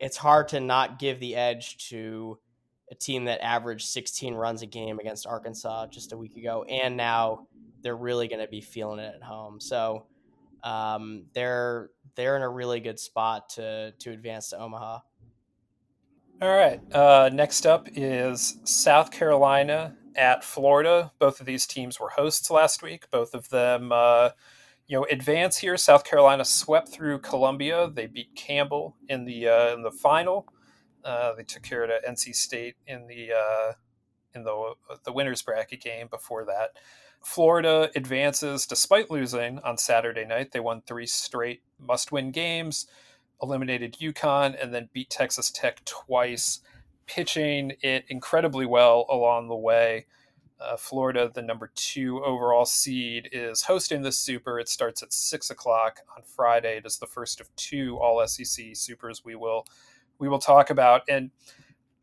[0.00, 2.38] it's hard to not give the edge to
[2.90, 6.64] a team that averaged 16 runs a game against Arkansas just a week ago.
[6.64, 7.46] And now
[7.82, 9.60] they're really going to be feeling it at home.
[9.60, 10.06] So,
[10.62, 15.00] um, they're they're in a really good spot to to advance to Omaha.
[16.42, 16.80] All right.
[16.92, 21.12] Uh, next up is South Carolina at Florida.
[21.18, 23.08] Both of these teams were hosts last week.
[23.10, 24.30] Both of them, uh,
[24.86, 25.76] you know, advance here.
[25.76, 27.88] South Carolina swept through Columbia.
[27.92, 30.46] They beat Campbell in the uh, in the final.
[31.04, 33.72] Uh, they took care of NC State in the uh,
[34.34, 34.74] in the
[35.04, 36.70] the winners bracket game before that.
[37.24, 40.52] Florida advances despite losing on Saturday night.
[40.52, 42.86] They won three straight must-win games,
[43.42, 46.60] eliminated UConn, and then beat Texas Tech twice,
[47.06, 50.06] pitching it incredibly well along the way.
[50.60, 54.58] Uh, Florida, the number two overall seed, is hosting this Super.
[54.58, 56.76] It starts at six o'clock on Friday.
[56.76, 59.66] It is the first of two All SEC Supers we will
[60.18, 61.02] we will talk about.
[61.08, 61.30] And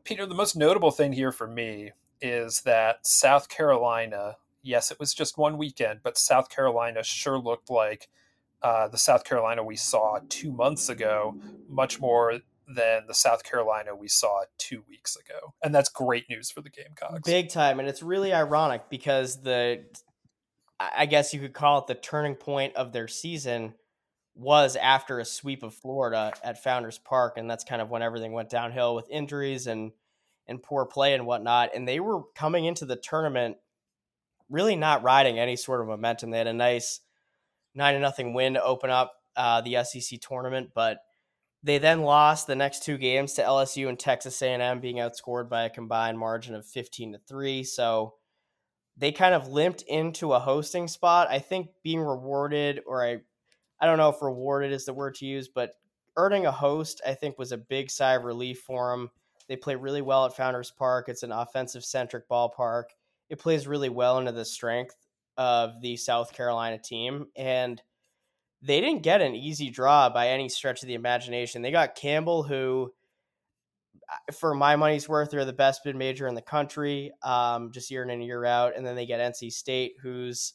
[0.03, 4.37] Peter, the most notable thing here for me is that South Carolina.
[4.63, 8.09] Yes, it was just one weekend, but South Carolina sure looked like
[8.61, 11.35] uh, the South Carolina we saw two months ago,
[11.67, 15.53] much more than the South Carolina we saw two weeks ago.
[15.63, 17.21] And that's great news for the Gamecocks.
[17.25, 17.79] Big time.
[17.79, 19.83] And it's really ironic because the,
[20.79, 23.73] I guess you could call it the turning point of their season
[24.35, 27.37] was after a sweep of Florida at Founders Park.
[27.37, 29.91] And that's kind of when everything went downhill with injuries and,
[30.47, 31.71] and poor play and whatnot.
[31.75, 33.57] And they were coming into the tournament
[34.51, 36.29] really not riding any sort of momentum.
[36.29, 36.99] They had a nice
[37.73, 40.99] nine to nothing win to open up uh, the SEC tournament, but
[41.63, 45.63] they then lost the next two games to LSU and Texas A&M, being outscored by
[45.63, 47.63] a combined margin of 15 to three.
[47.63, 48.15] So
[48.97, 51.27] they kind of limped into a hosting spot.
[51.29, 53.17] I think being rewarded, or I,
[53.79, 55.75] I don't know if rewarded is the word to use, but
[56.17, 59.11] earning a host, I think, was a big sigh of relief for them.
[59.47, 61.09] They play really well at Founders Park.
[61.09, 62.85] It's an offensive centric ballpark.
[63.31, 64.95] It plays really well into the strength
[65.37, 67.27] of the South Carolina team.
[67.35, 67.81] And
[68.61, 71.61] they didn't get an easy draw by any stretch of the imagination.
[71.61, 72.91] They got Campbell, who,
[74.37, 78.03] for my money's worth, they're the best bid major in the country, um, just year
[78.03, 78.75] in and year out.
[78.75, 80.53] And then they get NC State, who's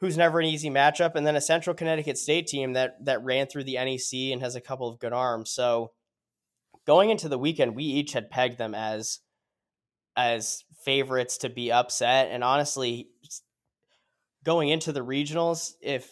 [0.00, 3.46] who's never an easy matchup, and then a Central Connecticut State team that that ran
[3.46, 5.50] through the NEC and has a couple of good arms.
[5.50, 5.92] So
[6.86, 9.20] going into the weekend, we each had pegged them as
[10.16, 13.08] as favorites to be upset, and honestly,
[14.44, 16.08] going into the regionals, if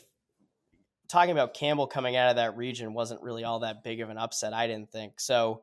[1.09, 4.19] talking about Campbell coming out of that region wasn't really all that big of an
[4.19, 4.53] upset.
[4.53, 5.63] I didn't think so.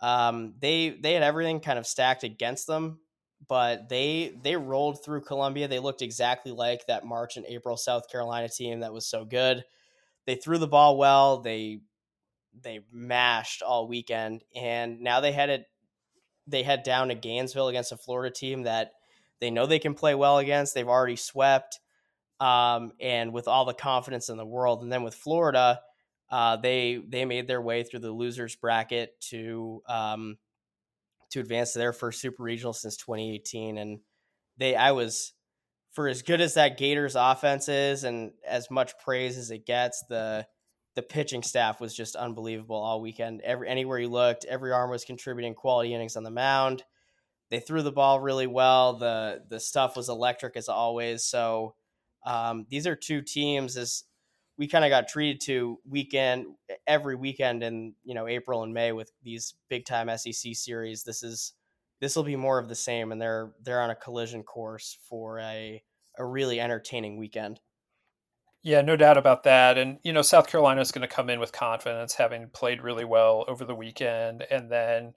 [0.00, 3.00] Um, they they had everything kind of stacked against them,
[3.48, 5.68] but they they rolled through Columbia.
[5.68, 9.64] They looked exactly like that March and April South Carolina team that was so good.
[10.26, 11.40] They threw the ball well.
[11.40, 11.80] They
[12.62, 15.64] they mashed all weekend, and now they headed
[16.48, 18.92] they head down to Gainesville against a Florida team that
[19.40, 20.74] they know they can play well against.
[20.74, 21.80] They've already swept
[22.40, 24.82] um, and with all the confidence in the world.
[24.82, 25.80] And then with Florida,
[26.30, 30.38] uh, they they made their way through the losers bracket to um,
[31.30, 33.78] to advance to their first super regional since 2018.
[33.78, 34.00] And
[34.56, 35.32] they, I was
[35.92, 40.04] for as good as that Gators offense is, and as much praise as it gets,
[40.08, 40.46] the
[40.98, 43.40] the pitching staff was just unbelievable all weekend.
[43.42, 46.82] Every anywhere you looked, every arm was contributing quality innings on the mound.
[47.50, 48.94] They threw the ball really well.
[48.94, 51.22] the The stuff was electric as always.
[51.22, 51.76] So
[52.26, 54.02] um, these are two teams as
[54.56, 56.46] we kind of got treated to weekend
[56.84, 61.04] every weekend in you know April and May with these big time SEC series.
[61.04, 61.52] This is
[62.00, 65.38] this will be more of the same, and they're they're on a collision course for
[65.38, 65.80] a
[66.18, 67.60] a really entertaining weekend.
[68.62, 69.78] Yeah, no doubt about that.
[69.78, 73.04] And you know, South Carolina is going to come in with confidence, having played really
[73.04, 75.14] well over the weekend, and then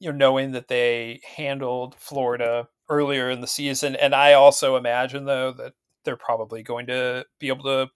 [0.00, 3.96] you know knowing that they handled Florida earlier in the season.
[3.96, 7.88] And I also imagine though that they're probably going to be able to,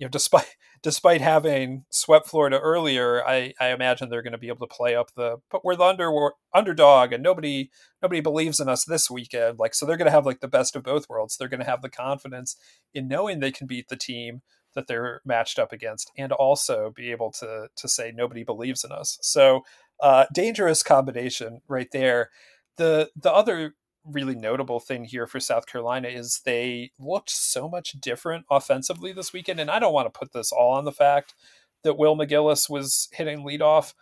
[0.00, 4.48] you know, despite despite having swept Florida earlier, I, I imagine they're going to be
[4.48, 7.70] able to play up the but we're the under we're underdog and nobody
[8.02, 9.58] nobody believes in us this weekend.
[9.58, 11.36] Like so they're going to have like the best of both worlds.
[11.36, 12.56] They're going to have the confidence
[12.94, 14.40] in knowing they can beat the team
[14.74, 18.90] that they're matched up against and also be able to to say nobody believes in
[18.90, 19.18] us.
[19.20, 19.60] So
[20.02, 22.30] uh dangerous combination right there.
[22.78, 27.92] The the other really notable thing here for South Carolina is they looked so much
[27.92, 29.60] different offensively this weekend.
[29.60, 31.34] And I don't want to put this all on the fact
[31.82, 33.94] that Will McGillis was hitting leadoff,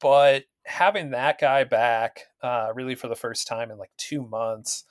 [0.00, 4.84] but having that guy back uh, really for the first time in like two months,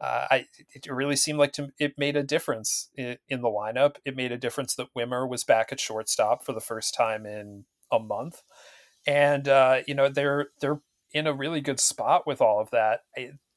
[0.00, 3.96] uh, I it really seemed like to, it made a difference in, in, the lineup.
[4.04, 7.64] It made a difference that Wimmer was back at shortstop for the first time in
[7.92, 8.42] a month,
[9.06, 10.80] and uh, you know they're they're
[11.12, 13.00] in a really good spot with all of that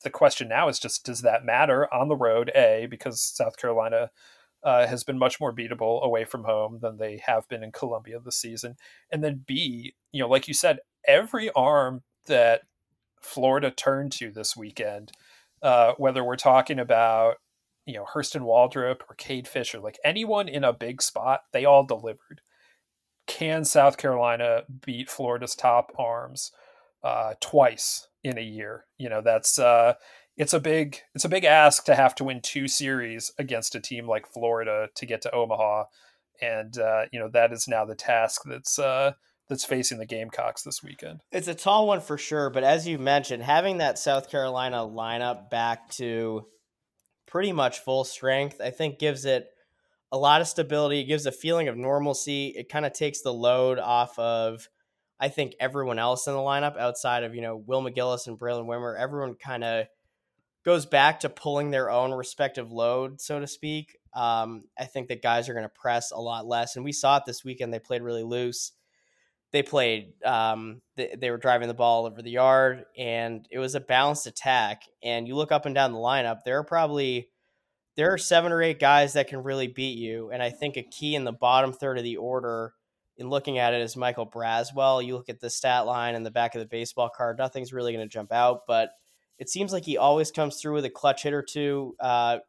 [0.04, 2.52] the question now is just does that matter on the road?
[2.56, 4.12] A because South Carolina
[4.64, 8.20] uh, has been much more beatable away from home than they have been in Columbia
[8.20, 8.76] this season,
[9.12, 12.62] and then B, you know, like you said, every arm that
[13.22, 15.12] Florida turned to this weekend,
[15.62, 17.36] uh, whether we're talking about
[17.86, 21.86] you know Hurston Waldrep or Cade Fisher, like anyone in a big spot, they all
[21.86, 22.42] delivered.
[23.26, 26.52] Can South Carolina beat Florida's top arms
[27.04, 28.86] uh, twice in a year.
[28.98, 29.94] You know, that's uh,
[30.36, 33.80] it's a big it's a big ask to have to win two series against a
[33.80, 35.86] team like Florida to get to Omaha,
[36.42, 39.14] and uh, you know that is now the task that's uh,
[39.50, 41.22] that's facing the Gamecocks this weekend.
[41.32, 45.50] It's a tall one for sure, but as you mentioned, having that South Carolina lineup
[45.50, 46.46] back to
[47.28, 49.48] pretty much full strength, I think gives it
[50.12, 51.00] a lot of stability.
[51.02, 52.54] It gives a feeling of normalcy.
[52.56, 54.68] It kind of takes the load off of,
[55.20, 58.66] I think, everyone else in the lineup outside of, you know, Will McGillis and Braylen
[58.66, 58.98] Wimmer.
[58.98, 59.88] Everyone kind of
[60.64, 63.98] goes back to pulling their own respective load, so to speak.
[64.14, 66.76] Um, I think that guys are going to press a lot less.
[66.76, 67.74] And we saw it this weekend.
[67.74, 68.74] They played really loose.
[69.52, 73.76] They played, um, they, they were driving the ball over the yard, and it was
[73.76, 74.82] a balanced attack.
[75.02, 77.30] And you look up and down the lineup, there are probably
[77.96, 80.30] there are seven or eight guys that can really beat you.
[80.32, 82.74] And I think a key in the bottom third of the order
[83.18, 85.06] in looking at it is Michael Braswell.
[85.06, 87.94] You look at the stat line in the back of the baseball card, nothing's really
[87.94, 88.90] going to jump out, but
[89.40, 92.40] it seems like he always comes through with a clutch hit or two uh,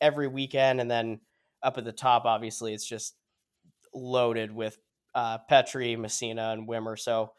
[0.00, 0.80] every weekend.
[0.80, 1.20] And then
[1.62, 3.16] up at the top, obviously, it's just
[3.92, 4.78] loaded with
[5.14, 6.98] uh, Petry, Messina, and Wimmer.
[6.98, 7.32] So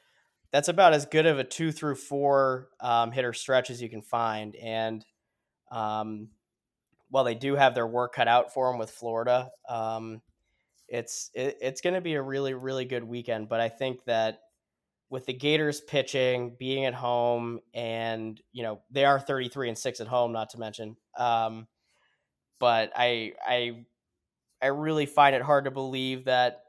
[0.51, 4.01] that's about as good of a two through four um, hitter stretch as you can
[4.01, 4.55] find.
[4.55, 5.05] And
[5.71, 6.29] um,
[7.09, 10.21] while they do have their work cut out for them with Florida, um,
[10.87, 13.49] it's it, it's going to be a really really good weekend.
[13.49, 14.39] But I think that
[15.09, 19.77] with the Gators pitching, being at home, and you know they are thirty three and
[19.77, 20.97] six at home, not to mention.
[21.17, 21.67] Um,
[22.59, 23.85] but I I
[24.61, 26.61] I really find it hard to believe that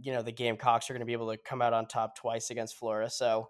[0.00, 2.50] you know the Gamecocks are going to be able to come out on top twice
[2.50, 3.10] against Florida.
[3.10, 3.48] So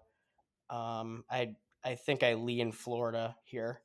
[0.69, 3.81] um, I I think I lean Florida here.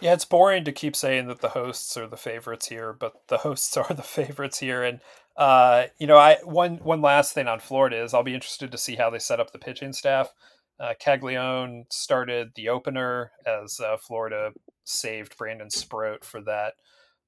[0.00, 3.38] Yeah, it's boring to keep saying that the hosts are the favorites here, but the
[3.38, 4.82] hosts are the favorites here.
[4.82, 5.00] And
[5.36, 8.78] uh, you know, I one one last thing on Florida is I'll be interested to
[8.78, 10.32] see how they set up the pitching staff.
[10.80, 14.52] Uh, Caglianone started the opener as uh, Florida
[14.84, 16.74] saved Brandon Sproat for that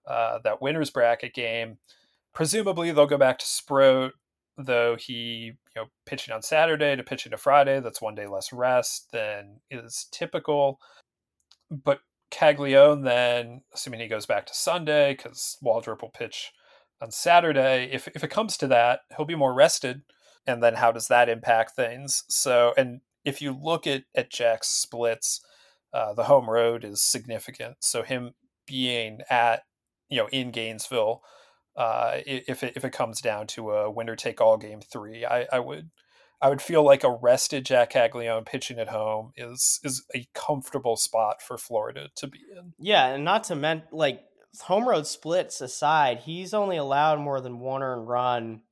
[0.06, 1.78] uh, that winners bracket game.
[2.32, 4.12] Presumably, they'll go back to Sproat,
[4.56, 7.80] though he you know pitching on Saturday to pitching to Friday.
[7.80, 10.78] That's one day less rest than is typical.
[11.70, 12.00] But
[12.30, 16.52] Caglianone then, assuming he goes back to Sunday, because Waldrep will pitch
[17.00, 17.88] on Saturday.
[17.92, 20.02] If if it comes to that, he'll be more rested.
[20.46, 22.24] And then how does that impact things?
[22.28, 25.40] So, and if you look at at Jack's splits,
[25.92, 27.76] uh, the home road is significant.
[27.80, 28.34] So him
[28.66, 29.64] being at
[30.08, 31.22] you know in Gainesville,
[31.76, 35.46] uh, if it, if it comes down to a winner take all game three, I,
[35.52, 35.90] I would
[36.42, 40.96] I would feel like a rested Jack Caglianone pitching at home is is a comfortable
[40.96, 42.72] spot for Florida to be in.
[42.78, 44.22] Yeah, and not to mention like
[44.60, 48.62] home road splits aside, he's only allowed more than one earned run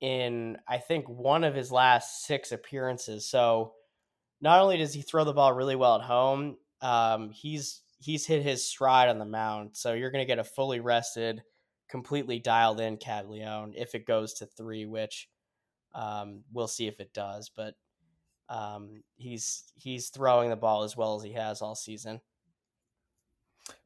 [0.00, 3.28] in I think one of his last six appearances.
[3.28, 3.74] So
[4.40, 8.42] not only does he throw the ball really well at home, um, he's he's hit
[8.42, 9.70] his stride on the mound.
[9.74, 11.42] So you're going to get a fully rested,
[11.88, 15.28] completely dialed in Caglianone if it goes to three, which
[15.94, 17.74] um, we'll see if it does, but
[18.48, 22.20] um, he's he's throwing the ball as well as he has all season.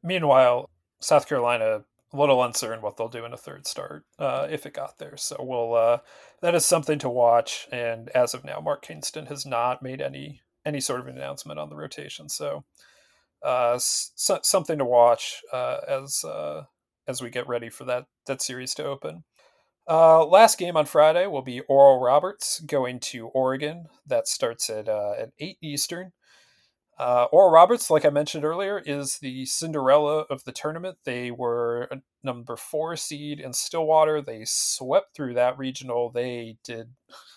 [0.03, 4.65] Meanwhile, South Carolina a little uncertain what they'll do in a third start uh, if
[4.65, 5.17] it got there.
[5.17, 5.99] So we'll uh,
[6.41, 7.67] that is something to watch.
[7.71, 11.69] And as of now, Mark Kingston has not made any any sort of announcement on
[11.69, 12.29] the rotation.
[12.29, 12.63] So
[13.43, 16.63] uh, so, something to watch uh, as uh,
[17.07, 19.23] as we get ready for that that series to open.
[19.89, 23.87] Uh, last game on Friday will be Oral Roberts going to Oregon.
[24.05, 26.11] That starts at uh, at eight Eastern.
[26.99, 30.97] Uh, Oral Roberts, like I mentioned earlier, is the Cinderella of the tournament.
[31.05, 31.89] They were
[32.23, 34.19] number four seed in Stillwater.
[34.19, 36.09] They swept through that regional.
[36.09, 36.89] They did.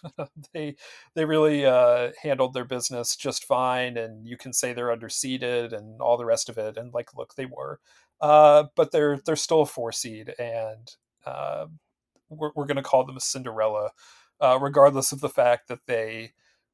[0.55, 0.77] they
[1.15, 6.01] they really uh, handled their business just fine, and you can say they're underseeded and
[6.01, 6.77] all the rest of it.
[6.77, 7.81] And like, look, they were,
[8.21, 10.91] uh, but they're they're still a four seed, and
[11.27, 11.67] uh,
[12.31, 13.91] we're, we're going to call them a Cinderella,
[14.41, 16.33] uh, regardless of the fact that they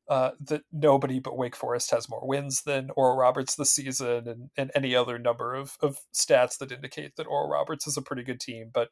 [0.08, 4.50] uh, that nobody but Wake Forest has more wins than Oral Roberts this season, and,
[4.56, 8.22] and any other number of, of stats that indicate that Oral Roberts is a pretty
[8.22, 8.70] good team.
[8.72, 8.90] But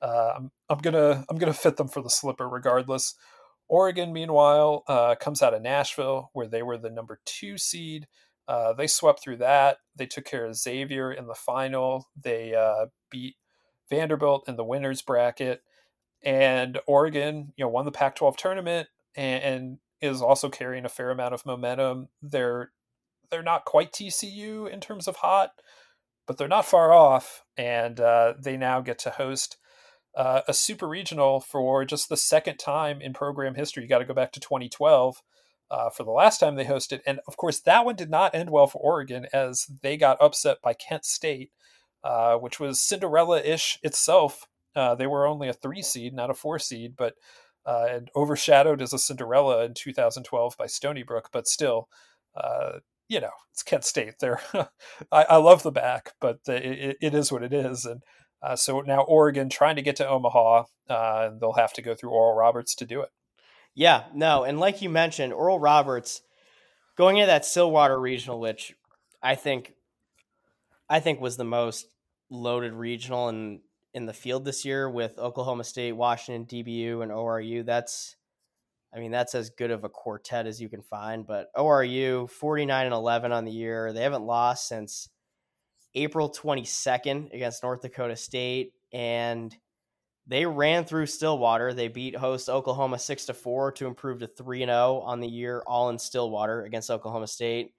[0.00, 3.14] uh, I'm I'm gonna I'm gonna fit them for the slipper regardless.
[3.66, 8.06] Oregon, meanwhile, uh, comes out of Nashville, where they were the number two seed.
[8.46, 9.78] Uh, they swept through that.
[9.96, 12.08] They took care of Xavier in the final.
[12.20, 13.36] They uh, beat
[13.88, 15.62] Vanderbilt in the winners bracket
[16.24, 21.10] and Oregon, you know, won the Pac-12 tournament and, and, is also carrying a fair
[21.10, 22.08] amount of momentum.
[22.22, 22.72] They're
[23.30, 25.50] they're not quite TCU in terms of hot,
[26.26, 29.56] but they're not far off, and uh, they now get to host
[30.16, 33.82] uh, a super regional for just the second time in program history.
[33.82, 35.22] You got to go back to 2012.
[35.70, 37.00] uh, for the last time they hosted.
[37.06, 40.58] And of course, that one did not end well for Oregon as they got upset
[40.62, 41.50] by Kent State,
[42.02, 44.46] uh, which was Cinderella ish itself.
[44.74, 47.14] Uh, they were only a three seed, not a four seed, but
[47.66, 51.30] uh, and overshadowed as a Cinderella in 2012 by Stony Brook.
[51.32, 51.88] But still,
[52.36, 54.14] uh, you know, it's Kent State.
[54.20, 54.40] They're
[55.12, 57.84] I, I, love the back, but the, it, it is what it is.
[57.84, 58.02] And
[58.42, 62.10] uh, so now Oregon trying to get to Omaha, and they'll have to go through
[62.10, 63.10] Oral Roberts to do it.
[63.74, 66.22] Yeah, no, and like you mentioned, Oral Roberts
[66.96, 68.74] going into that Stillwater regional, which
[69.22, 69.74] I think
[70.88, 71.86] I think was the most
[72.30, 73.60] loaded regional in
[73.94, 77.64] in the field this year with Oklahoma State, Washington, DBU, and ORU.
[77.64, 78.16] That's
[78.94, 81.26] I mean, that's as good of a quartet as you can find.
[81.26, 83.92] But ORU, 49 and 11 on the year.
[83.92, 85.08] They haven't lost since
[85.96, 88.72] April 22nd against North Dakota State.
[88.92, 89.54] And
[90.28, 91.74] they ran through Stillwater.
[91.74, 95.20] They beat host Oklahoma six to four to improve to three and zero oh on
[95.20, 97.72] the year, all in Stillwater against Oklahoma State.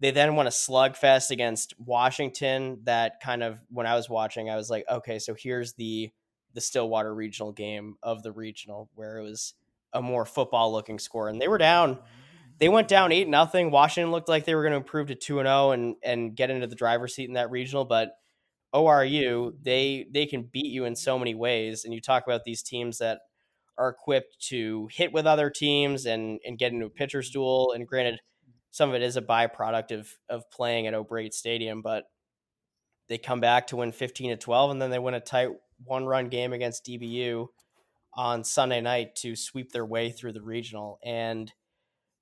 [0.00, 2.80] They then won a slugfest against Washington.
[2.84, 6.10] That kind of when I was watching, I was like, okay, so here's the
[6.54, 9.54] the Stillwater regional game of the regional where it was
[9.92, 11.98] a more football looking score, and they were down.
[12.58, 13.70] They went down eight nothing.
[13.70, 16.34] Washington looked like they were going to improve to two and zero oh and and
[16.34, 18.12] get into the driver's seat in that regional, but
[18.74, 21.84] ORU, they they can beat you in so many ways.
[21.84, 23.20] And you talk about these teams that
[23.78, 27.72] are equipped to hit with other teams and and get into a pitcher's duel.
[27.74, 28.20] And granted,
[28.70, 32.04] some of it is a byproduct of of playing at O'Brate Stadium, but
[33.08, 35.48] they come back to win 15 to 12, and then they win a tight
[35.84, 37.48] one run game against DBU
[38.14, 40.98] on Sunday night to sweep their way through the regional.
[41.04, 41.52] And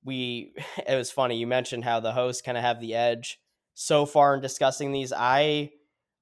[0.04, 0.54] we,
[0.88, 1.36] it was funny.
[1.36, 3.38] You mentioned how the hosts kind of have the edge
[3.74, 5.12] so far in discussing these.
[5.16, 5.70] I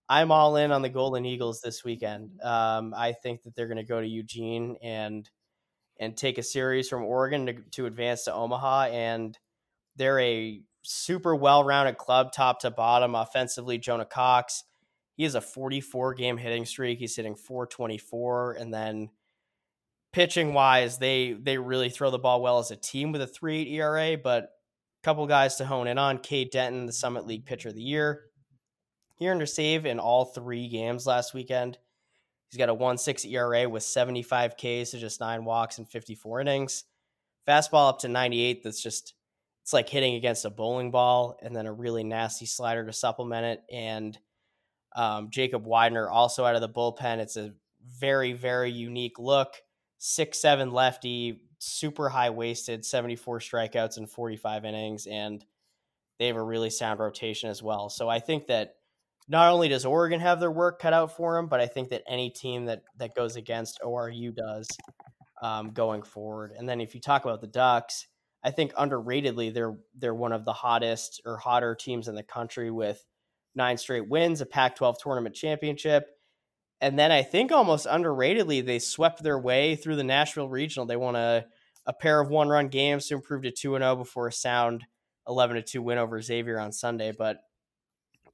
[0.08, 2.40] I'm all in on the Golden Eagles this weekend.
[2.42, 5.28] Um, I think that they're going to go to Eugene and
[5.98, 9.36] and take a series from Oregon to, to advance to Omaha, and
[9.96, 13.14] they're a super well-rounded club, top to bottom.
[13.14, 14.64] Offensively, Jonah Cox,
[15.16, 16.98] he has a 44 game hitting streak.
[16.98, 19.10] He's hitting 424, and then
[20.12, 23.72] pitching wise, they they really throw the ball well as a team with a 3.8
[23.72, 24.16] ERA.
[24.16, 27.74] But a couple guys to hone in on: Cade Denton, the Summit League Pitcher of
[27.74, 28.24] the Year.
[29.16, 31.78] He earned a save in all three games last weekend.
[32.50, 36.84] He's got a 1.6 ERA with 75 Ks, so just nine walks and 54 innings.
[37.48, 38.62] Fastball up to 98.
[38.62, 39.14] That's just
[39.66, 43.44] it's like hitting against a bowling ball, and then a really nasty slider to supplement
[43.46, 43.64] it.
[43.68, 44.16] And
[44.94, 47.18] um, Jacob Widener also out of the bullpen.
[47.18, 47.52] It's a
[47.98, 49.56] very very unique look.
[49.98, 55.44] Six seven lefty, super high waisted, 74 strikeouts in 45 innings, and
[56.20, 57.88] they have a really sound rotation as well.
[57.88, 58.76] So I think that
[59.26, 62.04] not only does Oregon have their work cut out for them, but I think that
[62.08, 64.68] any team that that goes against ORU does
[65.42, 66.52] um, going forward.
[66.56, 68.06] And then if you talk about the Ducks,
[68.46, 72.70] I think underratedly they're they're one of the hottest or hotter teams in the country
[72.70, 73.04] with
[73.56, 76.06] nine straight wins, a Pac-12 tournament championship,
[76.80, 80.86] and then I think almost underratedly they swept their way through the Nashville Regional.
[80.86, 81.44] They won a
[81.86, 84.84] a pair of one-run games to improve to two and zero oh before a sound
[85.26, 87.38] eleven to two win over Xavier on Sunday, but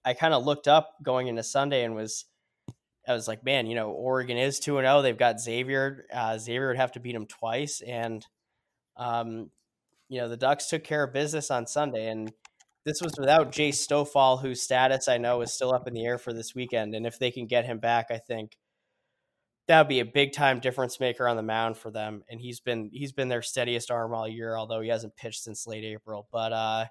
[0.05, 2.27] I kind of looked up going into Sunday and was
[3.09, 4.99] I was like, man, you know, Oregon is two and zero.
[4.99, 5.03] Oh.
[5.03, 6.05] They've got Xavier.
[6.13, 8.27] Uh, Xavier would have to beat them twice, and
[8.99, 9.51] um,
[10.13, 12.31] you know, the Ducks took care of business on Sunday, and
[12.85, 16.19] this was without Jace Stoffal, whose status I know is still up in the air
[16.19, 16.95] for this weekend.
[16.95, 18.59] And if they can get him back, I think
[19.69, 22.25] that would be a big time difference maker on the mound for them.
[22.29, 25.67] And he's been he's been their steadiest arm all year, although he hasn't pitched since
[25.67, 26.29] late April.
[26.31, 26.85] But uh,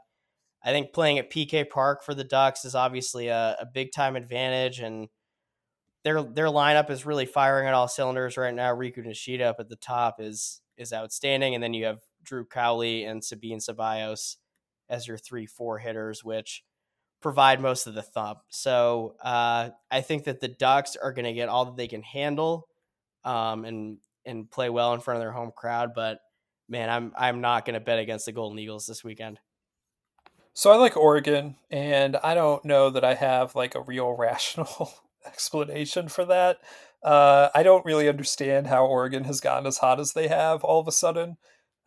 [0.63, 4.15] I think playing at PK Park for the Ducks is obviously a, a big time
[4.15, 5.09] advantage, and
[6.03, 8.73] their their lineup is really firing at all cylinders right now.
[8.73, 13.03] Riku Nishida up at the top is is outstanding, and then you have Drew Cowley
[13.03, 14.37] and Sabin Ceballos
[14.89, 16.63] as your three four hitters, which
[17.21, 18.39] provide most of the thump.
[18.49, 22.01] So uh, I think that the Ducks are going to get all that they can
[22.01, 22.67] handle,
[23.23, 25.93] um, and and play well in front of their home crowd.
[25.95, 26.19] But
[26.67, 29.39] man, I'm I'm not going to bet against the Golden Eagles this weekend.
[30.53, 34.93] So I like Oregon, and I don't know that I have like a real rational
[35.25, 36.57] explanation for that.
[37.03, 40.79] Uh, I don't really understand how Oregon has gotten as hot as they have all
[40.79, 41.37] of a sudden.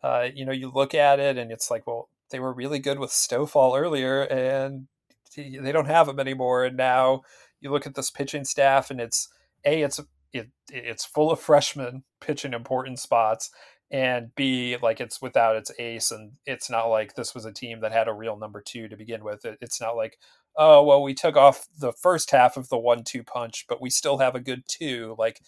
[0.05, 2.99] Uh, you know, you look at it and it's like, well, they were really good
[2.99, 4.87] with Stoffal earlier, and
[5.35, 6.63] they don't have him anymore.
[6.65, 7.23] And now
[7.59, 9.27] you look at this pitching staff, and it's
[9.65, 9.99] a it's
[10.31, 13.49] it, it's full of freshmen pitching important spots,
[13.89, 17.79] and B, like it's without its ace, and it's not like this was a team
[17.81, 19.43] that had a real number two to begin with.
[19.43, 20.19] It, it's not like,
[20.55, 24.19] oh well, we took off the first half of the one-two punch, but we still
[24.19, 25.15] have a good two.
[25.17, 25.41] Like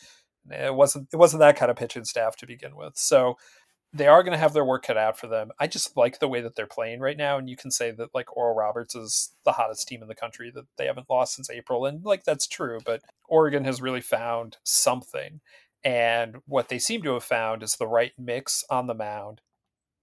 [0.49, 2.97] it wasn't it wasn't that kind of pitching staff to begin with.
[2.97, 3.37] So
[3.93, 5.51] they are going to have their work cut out for them.
[5.59, 8.13] I just like the way that they're playing right now, and you can say that
[8.13, 11.49] like Oral Roberts is the hottest team in the country that they haven't lost since
[11.49, 12.79] April, and like that's true.
[12.85, 15.39] But Oregon has really found something,
[15.83, 19.41] and what they seem to have found is the right mix on the mound.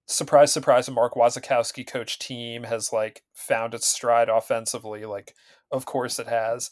[0.07, 0.87] Surprise, surprise!
[0.87, 5.05] A Mark Wasikowski coach team has like found its stride offensively.
[5.05, 5.35] Like,
[5.71, 6.71] of course it has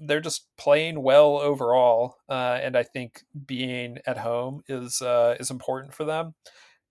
[0.00, 5.50] they're just playing well overall, uh, and I think being at home is uh, is
[5.50, 6.34] important for them.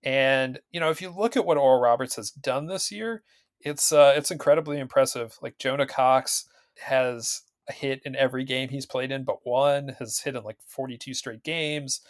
[0.02, 3.22] And you know, if you look at what Oral Roberts has done this year,
[3.60, 5.36] it's uh, it's incredibly impressive.
[5.42, 6.46] Like Jonah Cox
[6.78, 10.58] has a hit in every game he's played in, but one has hit in like
[10.66, 12.00] 42 straight games.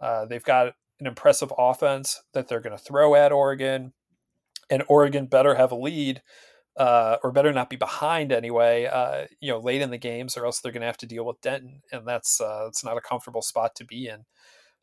[0.00, 3.92] Uh, they've got an impressive offense that they're going to throw at Oregon,
[4.68, 6.22] and Oregon better have a lead
[6.78, 10.46] uh, or better not be behind anyway, uh, you know, late in the games, or
[10.46, 13.02] else they're going to have to deal with Denton, and that's uh, it's not a
[13.02, 14.24] comfortable spot to be in.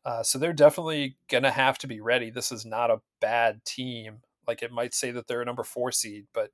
[0.04, 2.30] Uh, so they're definitely going to have to be ready.
[2.30, 4.18] This is not a bad team.
[4.46, 6.50] Like it might say that they're a number four seed, but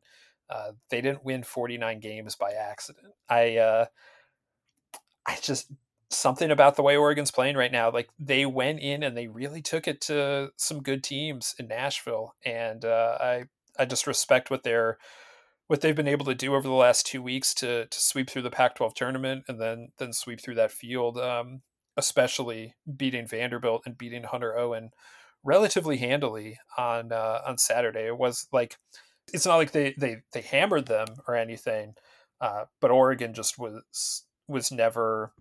[0.48, 3.12] uh, they didn't win 49 games by accident.
[3.28, 3.86] I, uh,
[5.26, 5.70] I just
[6.08, 7.90] something about the way Oregon's playing right now.
[7.90, 12.34] Like they went in and they really took it to some good teams in Nashville,
[12.44, 13.44] and uh, I
[13.78, 14.98] I just respect what they're
[15.72, 18.42] what they've been able to do over the last two weeks to to sweep through
[18.42, 21.62] the Pac-12 tournament and then then sweep through that field, um,
[21.96, 24.90] especially beating Vanderbilt and beating Hunter Owen
[25.42, 28.06] relatively handily on uh, on Saturday.
[28.06, 28.76] It was like
[29.32, 31.94] it's not like they they they hammered them or anything,
[32.42, 35.32] uh, but Oregon just was was never.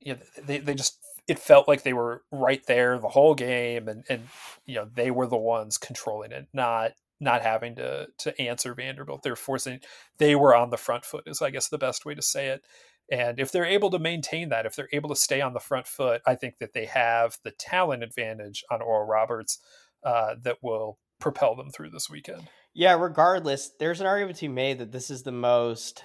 [0.00, 0.98] You know, they they just
[1.28, 4.26] it felt like they were right there the whole game, and and
[4.66, 6.94] you know they were the ones controlling it, not
[7.24, 9.22] not having to to answer Vanderbilt.
[9.22, 9.80] They're forcing
[10.18, 12.62] they were on the front foot is I guess the best way to say it.
[13.10, 15.86] And if they're able to maintain that, if they're able to stay on the front
[15.86, 19.58] foot, I think that they have the talent advantage on Oral Roberts
[20.04, 22.48] uh, that will propel them through this weekend.
[22.74, 26.04] Yeah, regardless, there's an argument to be made that this is the most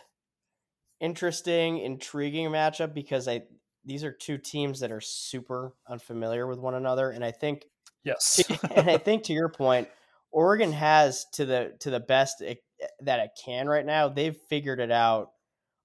[0.99, 3.43] interesting, intriguing matchup because I
[3.85, 7.65] these are two teams that are super unfamiliar with one another, and I think
[8.03, 8.43] yes,
[8.75, 9.87] and I think to your point,
[10.31, 12.59] Oregon has to the to the best it,
[13.01, 14.09] that it can right now.
[14.09, 15.31] They've figured it out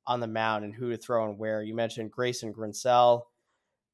[0.06, 1.62] on the mound and who to throw and where.
[1.62, 3.22] You mentioned Grayson Grinsell,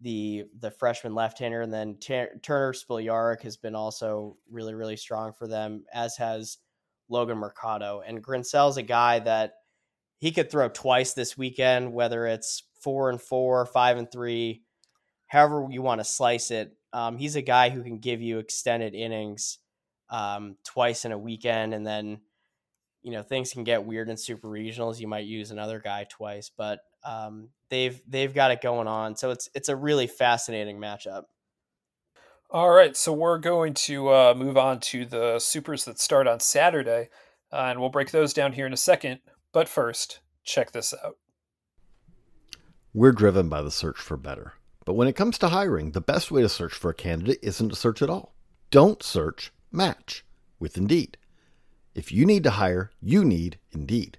[0.01, 5.33] the the freshman left-hander, and then T- Turner Spoljaric has been also really really strong
[5.33, 6.59] for them, as has
[7.09, 8.03] Logan Mercado.
[8.07, 9.55] And Grinsell's a guy that
[10.19, 14.63] he could throw twice this weekend, whether it's four and four, five and three,
[15.29, 16.77] however you want to slice it.
[16.93, 19.59] Um, he's a guy who can give you extended innings
[20.11, 22.21] um, twice in a weekend, and then
[23.03, 25.01] you know things can get weird in super regionals.
[25.01, 29.17] You might use another guy twice, but um, they've they've got it going on.
[29.17, 31.25] So it's it's a really fascinating matchup.
[32.53, 36.41] All right, so we're going to uh, move on to the supers that start on
[36.41, 37.09] Saturday,
[37.53, 39.21] uh, and we'll break those down here in a second.
[39.53, 41.17] But first, check this out.
[42.93, 44.55] We're driven by the search for better.
[44.85, 47.69] But when it comes to hiring, the best way to search for a candidate isn't
[47.69, 48.35] to search at all.
[48.73, 50.25] Don't search match
[50.59, 51.17] with Indeed.
[51.95, 54.19] If you need to hire, you need Indeed.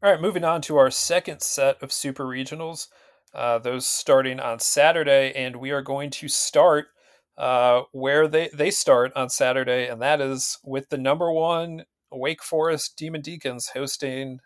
[0.00, 2.86] All right, moving on to our second set of super regionals.
[3.34, 6.86] Uh, those starting on Saturday, and we are going to start
[7.36, 12.44] uh, where they, they start on Saturday, and that is with the number one Wake
[12.44, 14.38] Forest Demon Deacons hosting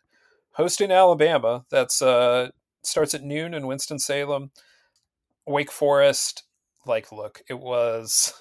[0.53, 1.67] hosting Alabama.
[1.71, 2.49] That's uh,
[2.83, 4.53] starts at noon in Winston Salem.
[5.47, 6.45] Wake Forest,
[6.87, 8.33] like, look, it was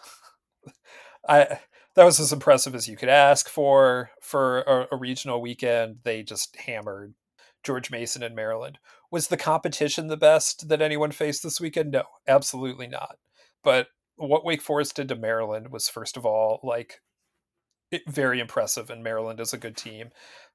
[1.28, 1.60] I
[1.96, 5.98] that was as impressive as you could ask for for a, a regional weekend.
[6.04, 7.14] They just hammered
[7.64, 8.80] George Mason in Maryland.
[9.12, 11.92] Was the competition the best that anyone faced this weekend?
[11.92, 13.18] No, absolutely not.
[13.64, 17.02] But what Wake Forest did to Maryland was, first of all, like
[18.08, 20.10] very impressive, and Maryland is a good team.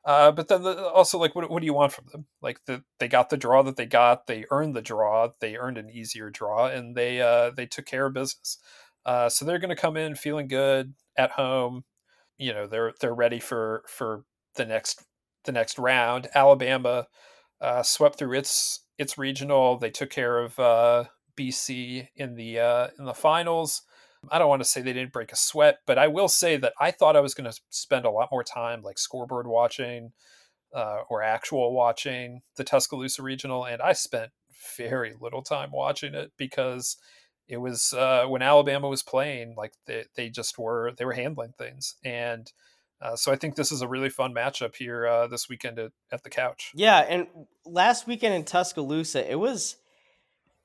[0.05, 2.27] Uh, but then the, also, like, what, what do you want from them?
[2.41, 4.27] Like, the, they got the draw that they got.
[4.27, 5.29] They earned the draw.
[5.41, 8.59] They earned an easier draw, and they uh, they took care of business.
[9.05, 11.85] Uh, so they're going to come in feeling good at home.
[12.39, 14.25] You know, they're they're ready for for
[14.57, 15.03] the next
[15.45, 16.29] the next round.
[16.35, 17.07] Alabama
[17.61, 19.79] uh, swept through its its regional.
[19.79, 21.05] They took care of uh,
[21.39, 23.83] BC in the uh, in the finals.
[24.31, 26.73] I don't want to say they didn't break a sweat, but I will say that
[26.81, 30.13] I thought I was going to spend a lot more time like scoreboard watching
[30.75, 34.33] uh, or actual watching the Tuscaloosa regional, and I spent
[34.77, 36.97] very little time watching it because
[37.49, 41.53] it was uh, when Alabama was playing, like they, they just were they were handling
[41.59, 42.51] things, and
[43.01, 45.93] uh, so I think this is a really fun matchup here uh, this weekend at,
[46.11, 46.73] at the couch.
[46.75, 47.27] Yeah, and
[47.65, 49.77] last weekend in Tuscaloosa, it was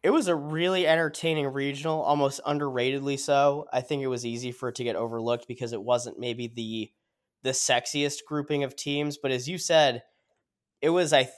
[0.04, 3.68] it was a really entertaining regional, almost underratedly so.
[3.72, 6.92] I think it was easy for it to get overlooked because it wasn't maybe the
[7.44, 10.04] the sexiest grouping of teams, but as you said,
[10.82, 11.30] it was I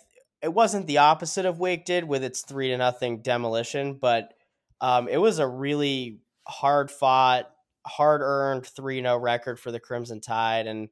[0.41, 4.33] it wasn't the opposite of Wake did with its three to nothing demolition, but
[4.81, 7.49] um, it was a really hard fought,
[7.85, 10.67] hard earned 3 0 record for the Crimson Tide.
[10.67, 10.89] And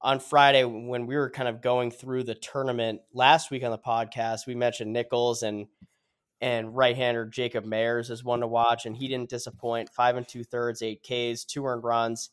[0.00, 3.78] on Friday, when we were kind of going through the tournament last week on the
[3.78, 5.66] podcast, we mentioned Nicholls and
[6.40, 9.88] and right hander Jacob Mayers is one to watch, and he didn't disappoint.
[9.88, 12.30] Five and two thirds, eight Ks, two earned runs.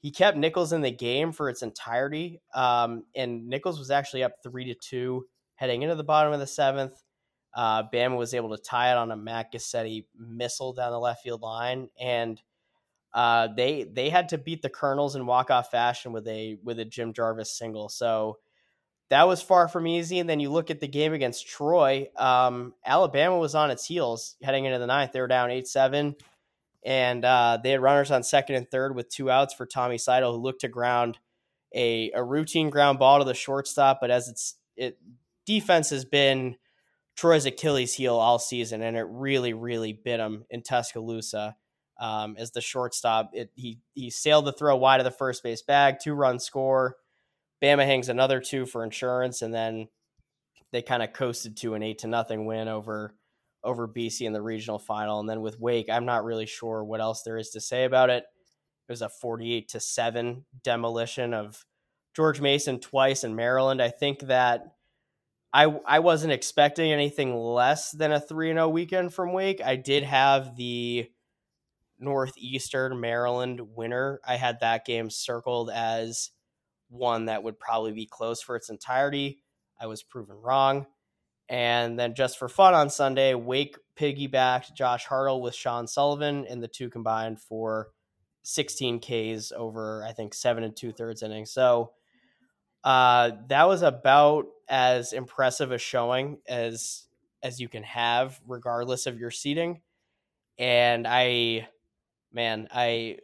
[0.00, 4.32] He kept Nicholls in the game for its entirety, um, and Nicholls was actually up
[4.42, 7.02] three to two heading into the bottom of the seventh.
[7.54, 11.22] Uh, Bama was able to tie it on a Mac Guscette missile down the left
[11.22, 12.40] field line, and
[13.12, 16.80] uh, they they had to beat the Colonels in walk off fashion with a with
[16.80, 17.88] a Jim Jarvis single.
[17.88, 18.38] So
[19.10, 20.18] that was far from easy.
[20.18, 22.08] And then you look at the game against Troy.
[22.16, 25.12] Um, Alabama was on its heels heading into the ninth.
[25.12, 26.16] They were down eight seven,
[26.84, 30.32] and uh, they had runners on second and third with two outs for Tommy Seidel,
[30.32, 31.18] who looked to ground
[31.72, 33.98] a, a routine ground ball to the shortstop.
[34.00, 34.98] But as it's it
[35.46, 36.56] defense has been
[37.16, 41.56] Troy's Achilles heel all season, and it really, really bit him in Tuscaloosa.
[42.00, 45.62] Um, as the shortstop, it, he he sailed the throw wide of the first base
[45.62, 46.96] bag, two run score.
[47.62, 49.88] Bama hangs another two for insurance, and then
[50.72, 53.14] they kind of coasted to an eight to nothing win over
[53.62, 55.20] over BC in the regional final.
[55.20, 58.10] And then with Wake, I'm not really sure what else there is to say about
[58.10, 58.24] it.
[58.88, 61.64] It was a 48 to seven demolition of
[62.14, 63.80] George Mason twice in Maryland.
[63.80, 64.74] I think that
[65.54, 69.62] I I wasn't expecting anything less than a 3 0 weekend from Wake.
[69.64, 71.08] I did have the
[72.00, 74.20] Northeastern Maryland winner.
[74.26, 76.30] I had that game circled as
[76.90, 79.38] one that would probably be close for its entirety.
[79.80, 80.86] I was proven wrong.
[81.48, 86.62] And then just for fun on Sunday, Wake piggybacked Josh Hartle with Sean Sullivan, and
[86.62, 87.90] the two combined for
[88.42, 91.52] 16 Ks over, I think, seven and two thirds innings.
[91.52, 91.92] So
[92.84, 97.06] uh, that was about as impressive a showing as
[97.42, 99.80] as you can have, regardless of your seating.
[100.58, 101.68] And I,
[102.32, 103.18] man, I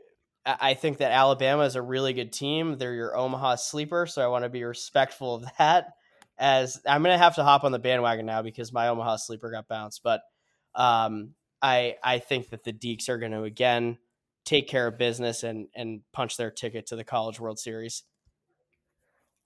[0.45, 2.79] I think that Alabama is a really good team.
[2.79, 5.93] They're your Omaha sleeper, so I want to be respectful of that.
[6.39, 9.51] As I'm going to have to hop on the bandwagon now because my Omaha sleeper
[9.51, 10.23] got bounced, but
[10.75, 13.99] um, I I think that the Deeks are going to again
[14.47, 18.05] take care of business and and punch their ticket to the College World Series.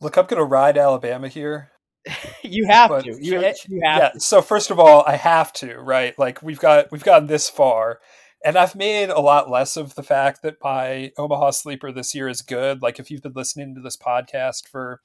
[0.00, 1.70] Look, I'm going to ride Alabama here.
[2.42, 3.10] you have but, to.
[3.10, 4.10] You, you have yeah.
[4.10, 4.20] To.
[4.20, 6.18] So first of all, I have to, right?
[6.18, 8.00] Like we've got we've gotten this far,
[8.44, 12.28] and I've made a lot less of the fact that my Omaha sleeper this year
[12.28, 12.82] is good.
[12.82, 15.00] Like if you've been listening to this podcast for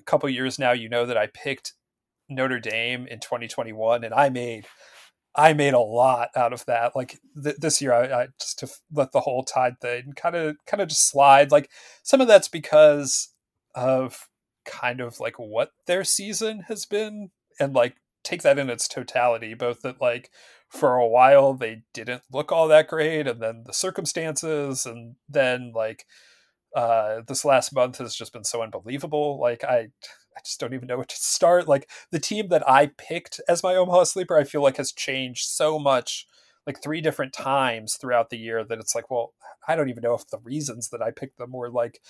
[0.00, 1.74] a couple years now, you know that I picked
[2.28, 4.66] Notre Dame in 2021, and I made
[5.34, 6.94] I made a lot out of that.
[6.94, 10.56] Like th- this year, I, I, just to let the whole tide thing kind of
[10.66, 11.50] kind of just slide.
[11.50, 11.70] Like
[12.02, 13.28] some of that's because
[13.74, 14.28] of
[14.64, 19.54] kind of like what their season has been and like take that in its totality,
[19.54, 20.30] both that like
[20.68, 25.72] for a while they didn't look all that great, and then the circumstances, and then
[25.74, 26.04] like
[26.74, 29.38] uh, this last month has just been so unbelievable.
[29.40, 29.88] Like I,
[30.36, 31.68] I just don't even know what to start.
[31.68, 35.44] Like the team that I picked as my Omaha sleeper, I feel like has changed
[35.46, 36.26] so much,
[36.66, 39.34] like three different times throughout the year that it's like, well,
[39.68, 42.00] I don't even know if the reasons that I picked them were like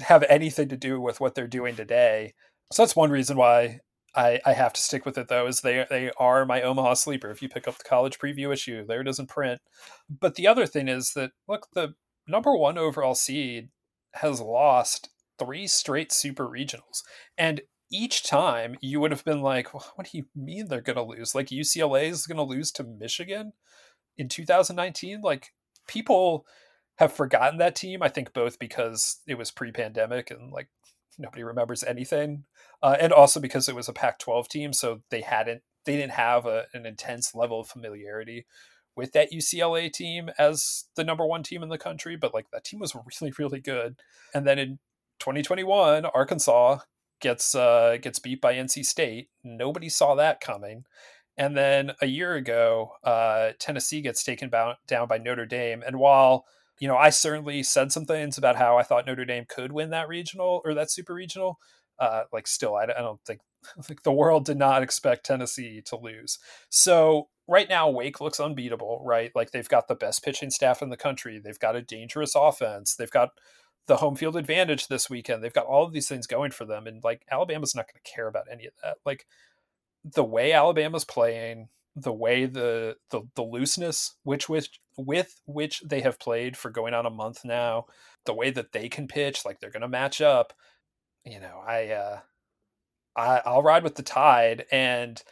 [0.00, 2.34] have anything to do with what they're doing today.
[2.72, 3.80] So that's one reason why
[4.14, 7.30] I, I have to stick with it though, is they they are my Omaha sleeper.
[7.30, 9.60] If you pick up the college preview issue, there it is in print.
[10.08, 11.94] But the other thing is that look, the
[12.26, 13.70] number one overall seed
[14.14, 17.02] has lost three straight super regionals.
[17.36, 20.96] And each time you would have been like, well, what do you mean they're going
[20.96, 21.34] to lose?
[21.34, 23.52] Like UCLA is going to lose to Michigan
[24.16, 25.20] in 2019?
[25.22, 25.52] Like
[25.86, 26.46] people
[26.98, 28.02] have forgotten that team.
[28.02, 30.68] I think both because it was pre-pandemic and like
[31.18, 32.44] nobody remembers anything,
[32.82, 36.44] uh, and also because it was a Pac-12 team, so they hadn't they didn't have
[36.44, 38.46] a, an intense level of familiarity
[38.94, 42.16] with that UCLA team as the number one team in the country.
[42.16, 43.96] But like that team was really really good,
[44.34, 44.78] and then in
[45.20, 46.78] 2021, Arkansas
[47.20, 49.28] gets uh, gets beat by NC State.
[49.44, 50.84] Nobody saw that coming.
[51.36, 55.84] And then a year ago, uh, Tennessee gets taken down by Notre Dame.
[55.86, 56.46] And while
[56.80, 59.90] you know, I certainly said some things about how I thought Notre Dame could win
[59.90, 61.58] that regional or that super regional.
[61.98, 63.40] Uh, like, still, I, I don't think
[63.88, 66.38] like the world did not expect Tennessee to lose.
[66.70, 69.02] So right now, Wake looks unbeatable.
[69.04, 71.40] Right, like they've got the best pitching staff in the country.
[71.42, 72.94] They've got a dangerous offense.
[72.94, 73.30] They've got
[73.86, 75.42] the home field advantage this weekend.
[75.42, 78.10] They've got all of these things going for them, and like Alabama's not going to
[78.10, 78.98] care about any of that.
[79.04, 79.26] Like
[80.04, 81.68] the way Alabama's playing,
[82.02, 86.94] the way the the, the looseness which which with which they have played for going
[86.94, 87.86] on a month now,
[88.26, 90.52] the way that they can pitch, like they're going to match up.
[91.24, 92.20] You know, I uh,
[93.16, 95.22] I I'll ride with the tide, and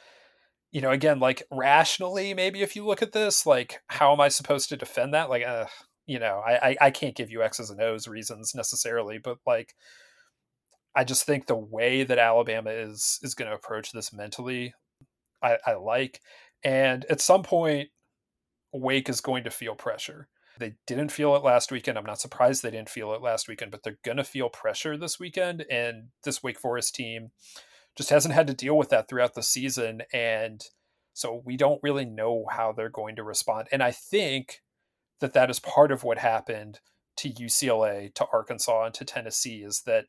[0.72, 4.28] you know, again, like rationally, maybe if you look at this, like how am I
[4.28, 5.30] supposed to defend that?
[5.30, 5.66] Like, uh,
[6.06, 9.74] you know, I, I I can't give you X's and O's reasons necessarily, but like.
[10.98, 14.72] I just think the way that Alabama is is going to approach this mentally,
[15.42, 16.22] I, I like.
[16.64, 17.88] And at some point,
[18.72, 20.28] Wake is going to feel pressure.
[20.58, 21.98] They didn't feel it last weekend.
[21.98, 24.96] I'm not surprised they didn't feel it last weekend, but they're going to feel pressure
[24.96, 25.64] this weekend.
[25.70, 27.30] And this Wake Forest team
[27.96, 30.02] just hasn't had to deal with that throughout the season.
[30.12, 30.62] And
[31.12, 33.68] so we don't really know how they're going to respond.
[33.70, 34.60] And I think
[35.20, 36.80] that that is part of what happened
[37.18, 40.06] to UCLA, to Arkansas, and to Tennessee is that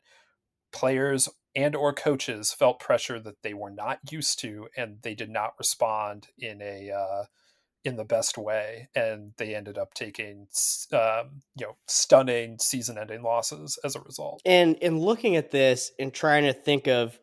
[0.74, 5.30] players and or coaches felt pressure that they were not used to and they did
[5.30, 7.24] not respond in a uh,
[7.84, 10.48] in the best way and they ended up taking
[10.94, 14.40] um, you know stunning season ending losses as a result.
[14.46, 17.20] And in looking at this and trying to think of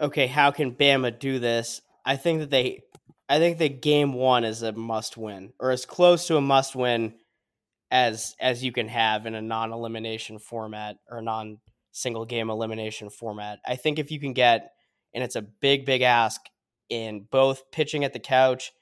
[0.00, 1.82] okay how can bama do this?
[2.04, 2.82] I think that they
[3.28, 6.76] i think that game one is a must win or as close to a must
[6.76, 7.14] win
[7.90, 11.58] as as you can have in a non-elimination format or non
[11.96, 13.58] single game elimination format.
[13.66, 14.72] I think if you can get,
[15.14, 16.40] and it's a big, big ask
[16.90, 18.72] in both pitching at the couch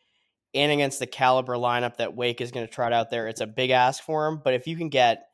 [0.53, 3.47] and against the caliber lineup that Wake is going to trot out there, it's a
[3.47, 4.41] big ask for him.
[4.43, 5.27] But if you can get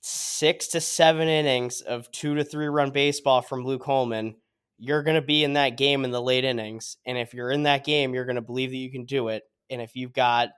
[0.00, 4.36] six to seven innings of two to three run baseball from Luke Holman,
[4.78, 6.96] you're going to be in that game in the late innings.
[7.04, 9.42] And if you're in that game, you're going to believe that you can do it.
[9.68, 10.48] And if you've got,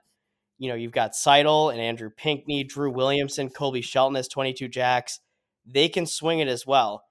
[0.57, 5.19] you know, you've got Seidel and Andrew Pinckney, Drew Williamson, Colby Shelton as 22 jacks
[5.65, 7.03] they can swing it as well.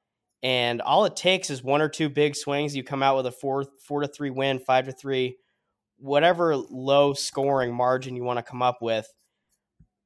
[0.42, 2.74] And all it takes is one or two big swings.
[2.74, 5.36] You come out with a four four to three win, five to three,
[5.98, 9.06] whatever low scoring margin you want to come up with,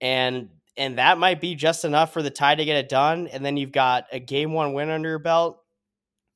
[0.00, 3.28] and and that might be just enough for the tie to get it done.
[3.28, 5.58] And then you've got a game one win under your belt,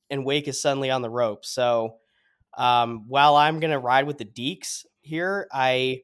[0.09, 1.45] and Wake is suddenly on the rope.
[1.45, 1.97] So
[2.57, 6.01] um, while I'm gonna ride with the Deeks here, I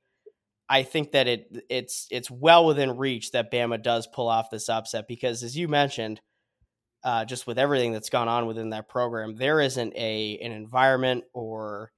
[0.69, 4.69] I think that it it's it's well within reach that Bama does pull off this
[4.69, 6.19] upset because, as you mentioned,
[7.03, 11.23] uh, just with everything that's gone on within that program, there isn't a an environment
[11.33, 11.91] or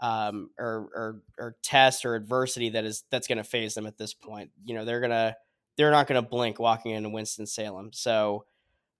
[0.00, 3.98] um, or, or or test or adversity that is that's going to phase them at
[3.98, 4.50] this point.
[4.64, 5.36] You know, they're gonna
[5.76, 7.90] they're not going to blink walking into Winston Salem.
[7.92, 8.46] So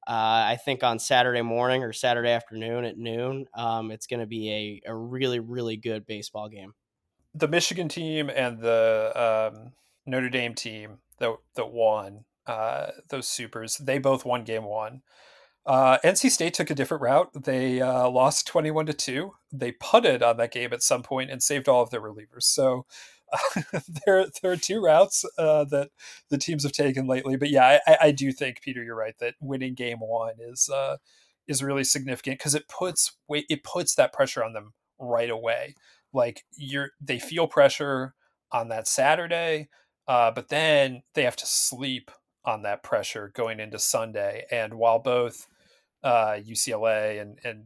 [0.06, 4.26] uh, I think on Saturday morning or Saturday afternoon at noon, um, it's going to
[4.26, 6.74] be a, a really really good baseball game
[7.36, 9.72] the Michigan team and the um,
[10.06, 15.02] Notre Dame team that that won uh, those supers, they both won game one.
[15.66, 17.30] Uh, NC State took a different route.
[17.44, 19.32] They uh, lost twenty-one to two.
[19.52, 22.44] They putted on that game at some point and saved all of their relievers.
[22.44, 22.86] So
[24.06, 25.90] there, there are two routes uh, that
[26.30, 27.36] the teams have taken lately.
[27.36, 30.98] But yeah, I, I, do think Peter, you're right that winning game one is uh,
[31.48, 35.74] is really significant because it puts it puts that pressure on them right away.
[36.16, 38.14] Like you're they feel pressure
[38.50, 39.68] on that Saturday,
[40.08, 42.10] uh, but then they have to sleep
[42.44, 44.44] on that pressure going into Sunday.
[44.50, 45.46] And while both
[46.02, 47.64] uh, UCLA and, and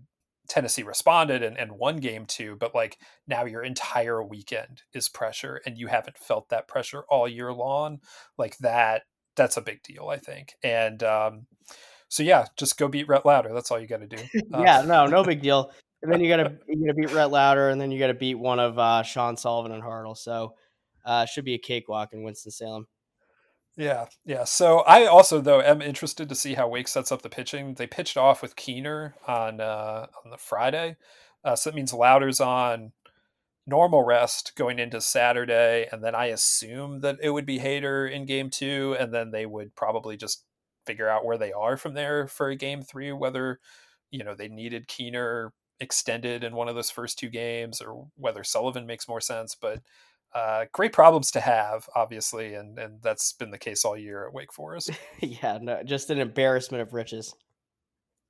[0.49, 2.99] Tennessee responded and, and won game two, but like
[3.29, 8.01] now your entire weekend is pressure and you haven't felt that pressure all year long.
[8.39, 9.03] Like that,
[9.37, 10.55] that's a big deal, I think.
[10.65, 11.47] And um,
[12.09, 13.53] so, yeah, just go beat Rhett Lowder.
[13.53, 14.17] That's all you got to do.
[14.53, 15.71] Uh, yeah, no, no big deal.
[16.03, 18.07] And then you got to you got to beat Rhett Lowder, and then you got
[18.07, 20.17] to beat one of uh, Sean Sullivan and Hartle.
[20.17, 20.55] So,
[21.05, 22.87] uh, should be a cakewalk in Winston Salem.
[23.77, 24.45] Yeah, yeah.
[24.45, 27.75] So I also though am interested to see how Wake sets up the pitching.
[27.75, 30.97] They pitched off with Keener on uh, on the Friday,
[31.45, 32.93] uh, so that means Lowder's on
[33.67, 38.27] normal rest going into Saturday, and then I assume that it would be Hader in
[38.27, 40.45] Game Two, and then they would probably just
[40.87, 43.61] figure out where they are from there for a Game Three, whether
[44.11, 48.45] you know they needed Keener extended in one of those first two games, or whether
[48.45, 49.81] Sullivan makes more sense, but
[50.35, 54.33] uh, great problems to have, obviously, and and that's been the case all year at
[54.33, 54.91] Wake Forest.
[55.21, 57.35] yeah, no, just an embarrassment of riches.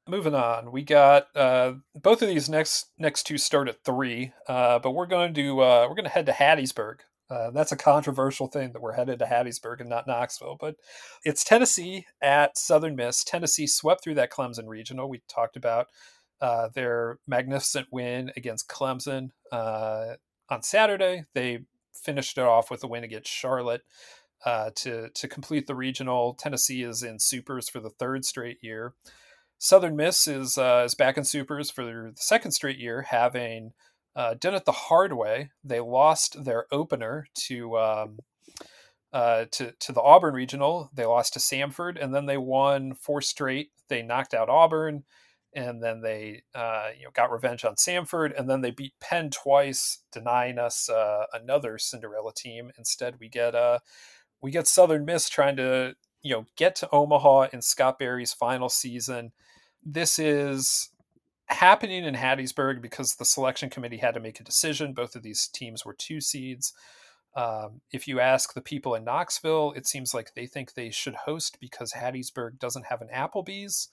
[0.08, 4.78] Moving on, we got uh, both of these next next two start at three, uh,
[4.78, 7.00] but we're going to uh, we're going to head to Hattiesburg.
[7.30, 10.74] Uh, that's a controversial thing that we're headed to Hattiesburg and not Knoxville, but
[11.24, 13.22] it's Tennessee at Southern Miss.
[13.22, 15.08] Tennessee swept through that Clemson regional.
[15.08, 15.86] We talked about
[16.40, 20.14] uh, their magnificent win against Clemson uh,
[20.48, 21.24] on Saturday.
[21.34, 21.60] They
[21.92, 23.82] finished it off with a win against Charlotte
[24.44, 26.34] uh, to to complete the regional.
[26.34, 28.94] Tennessee is in supers for the third straight year.
[29.58, 33.72] Southern Miss is uh, is back in supers for the second straight year, having
[34.16, 35.50] uh, done it the hard way.
[35.62, 38.18] They lost their opener to um,
[39.12, 40.90] uh, to to the Auburn regional.
[40.94, 43.70] They lost to Samford, and then they won four straight.
[43.88, 45.04] They knocked out Auburn
[45.52, 49.30] and then they uh, you know got revenge on Samford, and then they beat Penn
[49.30, 52.70] twice, denying us uh, another Cinderella team.
[52.78, 53.78] Instead, we get uh,
[54.40, 58.68] we get Southern Miss trying to you know get to Omaha in Scott Berry's final
[58.68, 59.32] season.
[59.84, 60.90] This is
[61.46, 64.92] happening in Hattiesburg because the selection committee had to make a decision.
[64.92, 66.72] Both of these teams were two seeds.
[67.34, 71.14] Um, if you ask the people in Knoxville, it seems like they think they should
[71.14, 73.88] host because Hattiesburg doesn't have an Applebee's.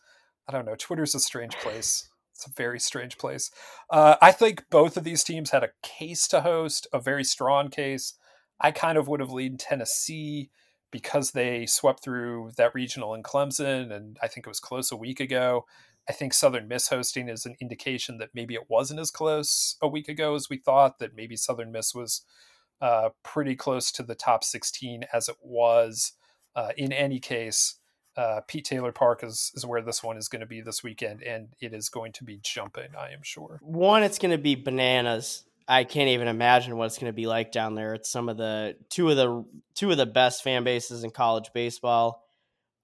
[0.47, 0.75] I don't know.
[0.75, 2.09] Twitter's a strange place.
[2.33, 3.49] It's a very strange place.
[3.89, 7.69] Uh, I think both of these teams had a case to host, a very strong
[7.69, 8.13] case.
[8.61, 10.49] I kind of would have leaned Tennessee
[10.91, 14.95] because they swept through that regional in Clemson, and I think it was close a
[14.95, 15.65] week ago.
[16.09, 19.87] I think Southern Miss hosting is an indication that maybe it wasn't as close a
[19.87, 22.23] week ago as we thought, that maybe Southern Miss was
[22.81, 26.13] uh, pretty close to the top 16 as it was.
[26.55, 27.76] Uh, in any case,
[28.17, 31.21] uh, Pete Taylor Park is, is where this one is going to be this weekend,
[31.21, 33.59] and it is going to be jumping, I am sure.
[33.61, 35.43] One, it's going to be bananas.
[35.67, 37.93] I can't even imagine what it's going to be like down there.
[37.93, 39.45] It's some of the two of the
[39.75, 42.23] two of the best fan bases in college baseball,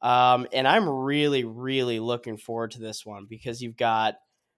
[0.01, 4.15] um, and I'm really, really looking forward to this one because you've got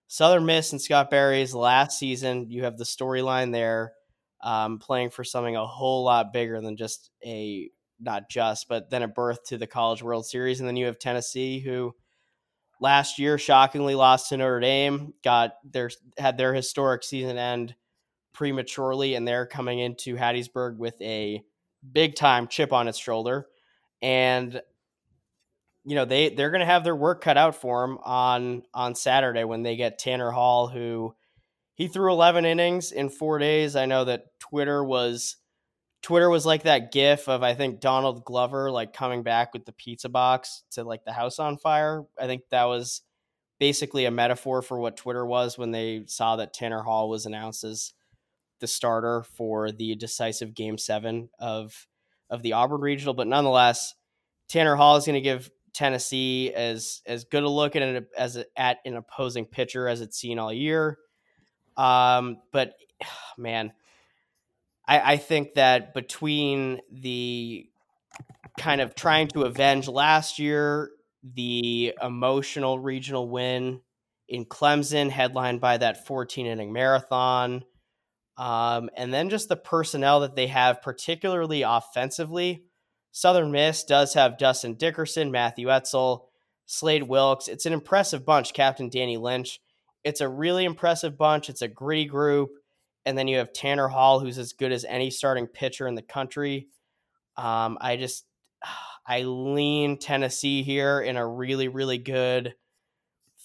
[0.07, 2.49] Southern Miss and Scott Berry's last season.
[2.49, 3.93] You have the storyline there,
[4.41, 7.69] um, playing for something a whole lot bigger than just a
[7.99, 10.59] not just, but then a birth to the College World Series.
[10.59, 11.93] And then you have Tennessee, who
[12.79, 17.75] last year shockingly lost to Notre Dame, got their had their historic season end
[18.33, 21.43] prematurely, and they're coming into Hattiesburg with a
[21.91, 23.47] big time chip on its shoulder.
[24.01, 24.61] And
[25.85, 28.95] you know they they're going to have their work cut out for them on on
[28.95, 31.15] Saturday when they get Tanner Hall, who
[31.75, 33.75] he threw 11 innings in four days.
[33.75, 35.37] I know that Twitter was
[36.05, 39.71] Twitter was like that gif of I think Donald Glover like coming back with the
[39.71, 42.03] pizza box to like the house on fire.
[42.21, 43.01] I think that was
[43.59, 47.63] basically a metaphor for what Twitter was when they saw that Tanner Hall was announced
[47.63, 47.93] as
[48.59, 51.87] the starter for the decisive game 7 of
[52.29, 53.95] of the Auburn Regional, but nonetheless
[54.47, 58.37] Tanner Hall is going to give Tennessee as as good a look at it as
[58.37, 60.99] a, at an opposing pitcher as it's seen all year.
[61.75, 62.75] Um, but
[63.39, 63.73] man,
[64.87, 67.67] I, I think that between the
[68.57, 70.91] kind of trying to avenge last year,
[71.23, 73.81] the emotional regional win
[74.27, 77.63] in Clemson, headlined by that 14 inning marathon,
[78.37, 82.63] um, and then just the personnel that they have, particularly offensively.
[83.11, 86.29] Southern Miss does have Dustin Dickerson, Matthew Etzel,
[86.65, 87.47] Slade Wilkes.
[87.47, 89.61] It's an impressive bunch, Captain Danny Lynch.
[90.03, 91.49] It's a really impressive bunch.
[91.49, 92.51] It's a gritty group
[93.05, 96.01] and then you have Tanner Hall, who's as good as any starting pitcher in the
[96.01, 96.67] country.
[97.37, 98.25] Um, I just
[99.07, 102.55] I lean Tennessee here in a really really good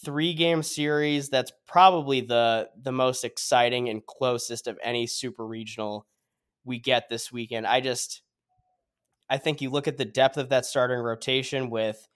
[0.03, 6.07] three game series that's probably the the most exciting and closest of any super regional
[6.65, 7.67] we get this weekend.
[7.67, 8.23] I just
[9.29, 12.09] I think you look at the depth of that starting rotation with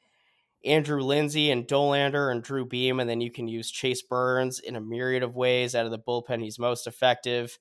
[0.65, 4.77] Andrew Lindsey and Dollander and Drew Beam, and then you can use Chase Burns in
[4.77, 6.43] a myriad of ways out of the bullpen.
[6.43, 7.59] He's most effective.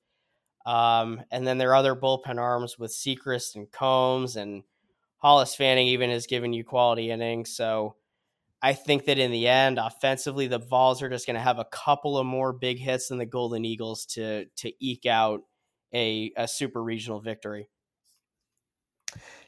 [0.65, 4.63] Um, and then there are other bullpen arms with Sechrist and Combs and
[5.17, 7.55] Hollis Fanning even has given you quality innings.
[7.55, 7.95] So
[8.61, 11.65] I think that in the end, offensively, the Vols are just going to have a
[11.65, 15.41] couple of more big hits than the Golden Eagles to to eke out
[15.93, 17.69] a, a super regional victory.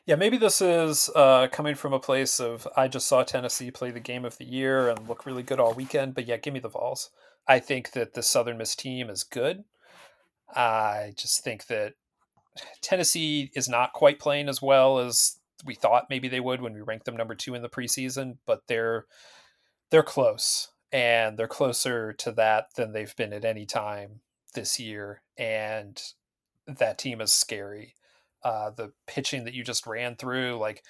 [0.05, 3.89] Yeah, maybe this is uh, coming from a place of I just saw Tennessee play
[3.89, 6.59] the game of the year and look really good all weekend, but yeah, give me
[6.59, 7.09] the Vols.
[7.47, 9.63] I think that the Southern Miss team is good.
[10.55, 11.93] I just think that
[12.81, 16.81] Tennessee is not quite playing as well as we thought maybe they would when we
[16.81, 19.05] ranked them number two in the preseason, but they're
[19.89, 24.19] they're close and they're closer to that than they've been at any time
[24.53, 25.23] this year.
[25.35, 25.99] And
[26.67, 27.95] that team is scary
[28.45, 30.83] uh, the pitching that you just ran through, like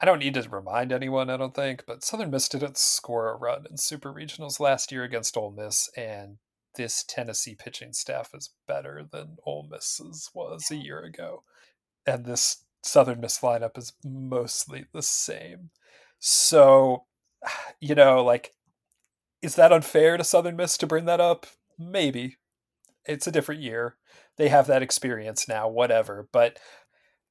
[0.00, 3.36] I don't need to remind anyone, I don't think, but Southern Miss didn't score a
[3.36, 6.38] run in super regionals last year against Ole Miss, and
[6.74, 11.44] this Tennessee pitching staff is better than Ole Miss's was a year ago.
[12.04, 15.70] And this Southern Miss lineup is mostly the same.
[16.18, 17.04] So,
[17.80, 18.54] you know, like,
[19.40, 21.46] is that unfair to Southern Miss to bring that up?
[21.78, 22.38] Maybe.
[23.04, 23.96] It's a different year
[24.42, 26.26] they have that experience now, whatever.
[26.32, 26.58] But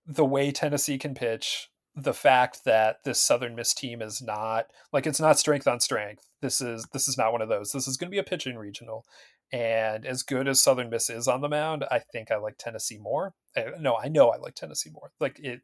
[0.08, 5.06] the way Tennessee can pitch, the fact that this Southern Miss team is not like
[5.06, 6.26] it's not strength on strength.
[6.42, 7.74] This is this is not one of those.
[7.74, 9.04] This is going to be a pitching regional,
[9.52, 12.98] and as good as Southern Miss is on the mound, I think I like Tennessee
[12.98, 13.34] more.
[13.58, 15.12] Eh, no, I know I like Tennessee more.
[15.20, 15.64] Like it,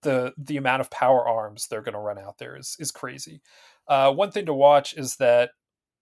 [0.00, 3.42] the the amount of power arms they're going to run out there is is crazy.
[3.86, 5.50] Uh, one thing to watch is that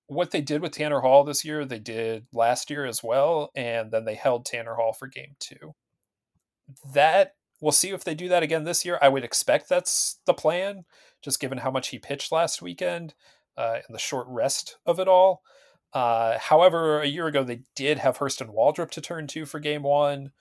[0.07, 3.91] what they did with Tanner Hall this year, they did last year as well, and
[3.91, 5.75] then they held Tanner Hall for game two.
[6.93, 8.99] That we'll see if they do that again this year.
[9.03, 10.85] I would expect that's the plan,
[11.23, 13.15] just given how much he pitched last weekend
[13.57, 15.43] uh, and the short rest of it all.
[15.93, 19.83] Uh, however, a year ago they did have Hurston Waldrep to turn to for game
[19.83, 20.33] one.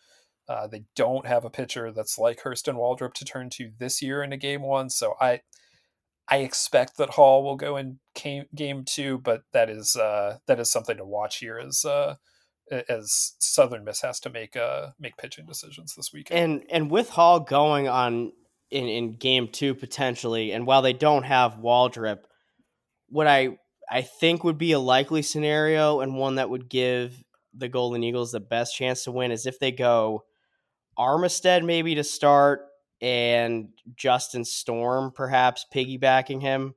[0.47, 4.22] Uh, they don't have a pitcher that's like Hurston Waldrep to turn to this year
[4.22, 5.41] in a game one, so I
[6.28, 10.59] I expect that Hall will go in game, game two, but that is uh, that
[10.59, 12.15] is something to watch here as uh,
[12.71, 16.39] as Southern Miss has to make uh, make pitching decisions this weekend.
[16.39, 18.32] And and with Hall going on
[18.71, 22.23] in, in game two potentially, and while they don't have Waldrep,
[23.09, 23.57] what I
[23.89, 27.23] I think would be a likely scenario and one that would give
[27.53, 30.23] the Golden Eagles the best chance to win is if they go
[30.97, 32.61] Armistead maybe to start
[33.01, 36.75] and Justin Storm perhaps piggybacking him.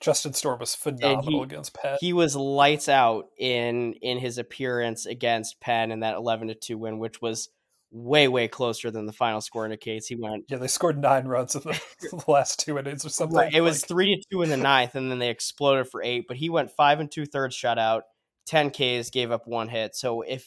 [0.00, 1.96] Justin Storm was phenomenal he, against Penn.
[2.00, 6.78] He was lights out in in his appearance against Penn in that eleven to two
[6.78, 7.48] win, which was
[7.90, 10.06] way way closer than the final score indicates.
[10.06, 13.36] He went yeah, they scored nine runs in the, the last two innings or something.
[13.36, 13.54] Right.
[13.54, 16.26] It was three to two in the ninth, and then they exploded for eight.
[16.28, 18.02] But he went five and two thirds shutout,
[18.44, 19.96] ten Ks, gave up one hit.
[19.96, 20.46] So if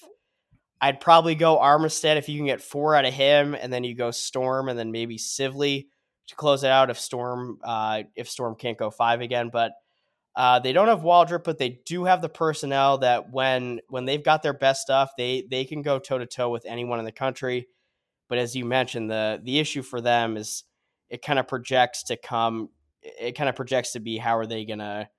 [0.81, 3.95] I'd probably go Armistead if you can get four out of him, and then you
[3.95, 5.87] go Storm, and then maybe Sivley
[6.27, 9.49] to close it out if Storm uh, if Storm can't go five again.
[9.51, 9.73] But
[10.35, 14.23] uh, they don't have Waldrep, but they do have the personnel that when when they've
[14.23, 17.11] got their best stuff, they they can go toe to toe with anyone in the
[17.11, 17.67] country.
[18.29, 20.63] But as you mentioned, the the issue for them is
[21.09, 22.69] it kind of projects to come.
[23.01, 25.09] It kind of projects to be how are they gonna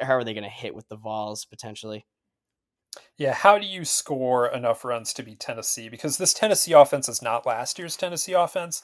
[0.00, 2.04] how are they gonna hit with the Vols potentially.
[3.16, 5.88] Yeah, how do you score enough runs to beat Tennessee?
[5.88, 8.82] Because this Tennessee offense is not last year's Tennessee offense,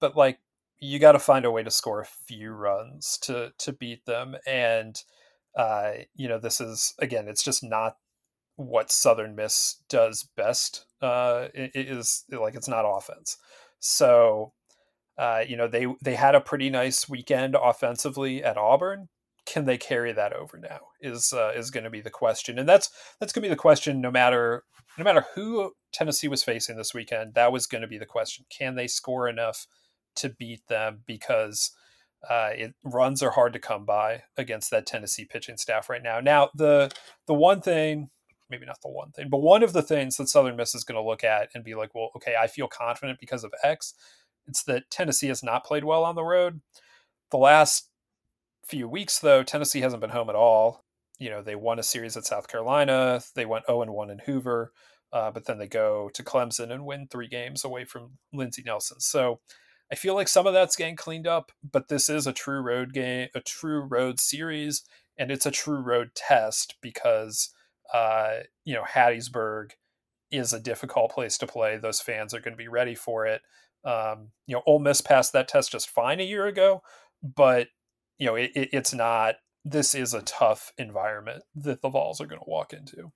[0.00, 0.38] but like
[0.80, 4.36] you got to find a way to score a few runs to to beat them
[4.46, 5.02] and
[5.56, 7.96] uh you know this is again it's just not
[8.56, 13.36] what southern miss does best uh it, it is like it's not offense
[13.80, 14.52] so
[15.18, 19.08] uh you know they they had a pretty nice weekend offensively at auburn
[19.48, 22.58] can they carry that over now is uh, is going to be the question.
[22.58, 24.64] And that's that's going to be the question no matter
[24.98, 28.44] no matter who tennessee was facing this weekend that was going to be the question.
[28.50, 29.66] Can they score enough
[30.16, 31.00] to beat them?
[31.06, 31.70] Because
[32.28, 36.20] uh, it runs are hard to come by against that tennessee pitching staff right now.
[36.20, 36.90] Now the
[37.26, 38.10] the one thing
[38.50, 40.96] maybe not the one thing but one of the things that southern miss is going
[40.96, 43.92] to look at and be like well okay i feel confident because of x
[44.46, 46.60] it's that tennessee has not played well on the road.
[47.30, 47.90] The last
[48.68, 50.84] few weeks, though, Tennessee hasn't been home at all.
[51.18, 53.22] You know, they won a series at South Carolina.
[53.34, 54.72] They went 0 1 in Hoover,
[55.12, 59.00] uh, but then they go to Clemson and win three games away from Lindsey Nelson.
[59.00, 59.40] So
[59.90, 62.92] I feel like some of that's getting cleaned up, but this is a true road
[62.92, 64.82] game, a true road series,
[65.16, 67.50] and it's a true road test because
[67.92, 69.72] uh, you know Hattiesburg
[70.30, 71.78] is a difficult place to play.
[71.78, 73.40] Those fans are going to be ready for it.
[73.84, 76.82] Um, you know, Ole Miss passed that test just fine a year ago,
[77.22, 77.68] but
[78.18, 79.36] you know it, it, it's not.
[79.64, 83.12] This is a tough environment that the Vols are going to walk into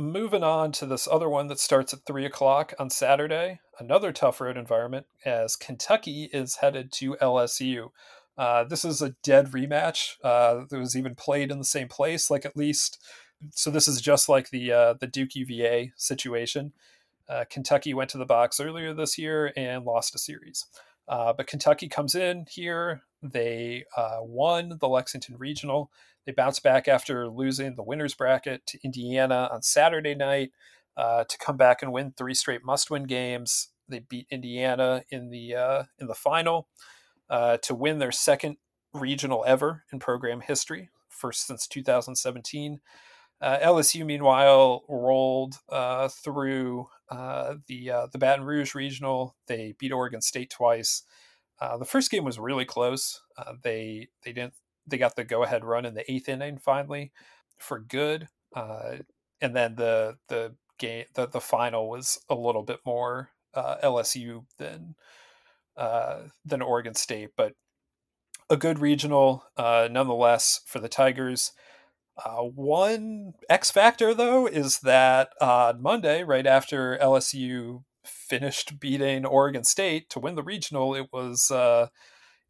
[0.00, 4.40] moving on to this other one that starts at three o'clock on Saturday, another tough
[4.40, 7.90] road environment as Kentucky is headed to LSU.
[8.36, 10.14] Uh, this is a dead rematch.
[10.24, 12.98] Uh, that was even played in the same place, like at least.
[13.52, 16.72] So this is just like the uh, the Duke UVA situation.
[17.28, 20.66] Uh, Kentucky went to the box earlier this year and lost a series,
[21.06, 23.02] uh, but Kentucky comes in here.
[23.22, 25.90] They uh, won the Lexington Regional
[26.26, 30.52] they bounced back after losing the winners bracket to Indiana on Saturday night
[30.96, 33.68] uh, to come back and win three straight must-win games.
[33.88, 36.68] They beat Indiana in the uh, in the final
[37.28, 38.58] uh, to win their second
[38.92, 42.80] regional ever in program history, first since 2017.
[43.40, 49.34] Uh, LSU, meanwhile, rolled uh, through the the Baton Rouge regional.
[49.46, 51.02] They beat Oregon State twice.
[51.60, 53.20] The first game was really close.
[53.62, 54.54] they they didn't
[54.86, 57.12] they got the go ahead run in the eighth inning finally
[57.58, 58.28] for good.
[58.54, 58.96] Uh,
[59.40, 64.44] and then the the game the, the final was a little bit more uh, LSU
[64.58, 64.94] than
[65.76, 67.54] uh, than Oregon State, but
[68.48, 71.52] a good regional uh, nonetheless for the Tigers.
[72.22, 79.64] Uh, one X factor though is that on Monday, right after LSU finished beating Oregon
[79.64, 81.88] State to win the regional, it was uh,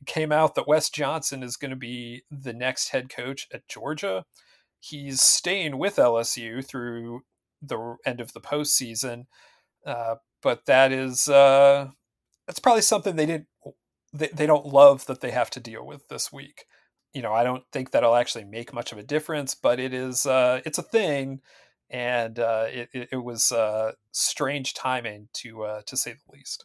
[0.07, 4.25] came out that Wes Johnson is going to be the next head coach at Georgia.
[4.79, 7.23] He's staying with LSU through
[7.61, 9.27] the end of the postseason,
[9.85, 11.89] uh, but that is uh,
[12.47, 13.47] that's probably something they didn't
[14.13, 16.65] they, they don't love that they have to deal with this week.
[17.13, 20.27] You know, I don't think that'll actually make much of a difference, but it is
[20.27, 21.41] uh, it's a thing,
[21.91, 26.65] and uh, it, it, was uh, strange timing to uh, to say the least.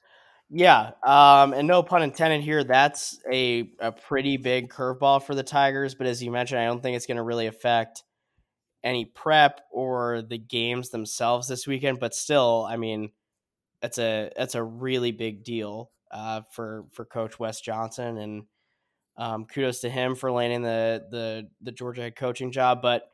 [0.50, 2.64] Yeah, um, and no pun intended here.
[2.64, 6.82] That's a a pretty big curveball for the Tigers, but as you mentioned, I don't
[6.82, 8.04] think it's going to really affect
[8.84, 12.00] any prep or the games themselves this weekend.
[12.00, 13.10] But still, I mean,
[13.82, 18.44] that's a that's a really big deal uh, for for Coach Wes Johnson, and
[19.18, 22.84] um, kudos to him for landing the the the Georgia head coaching job.
[22.84, 23.10] But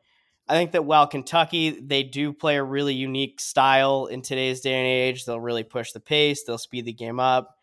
[0.48, 4.74] I think that while Kentucky, they do play a really unique style in today's day
[4.74, 7.56] and age, they'll really push the pace, they'll speed the game up.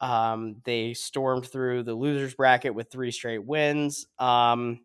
[0.00, 4.06] Um, they stormed through the losers bracket with three straight wins.
[4.18, 4.80] Um,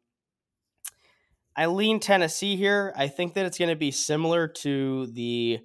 [1.55, 2.93] I lean Tennessee here.
[2.95, 5.59] I think that it's going to be similar to the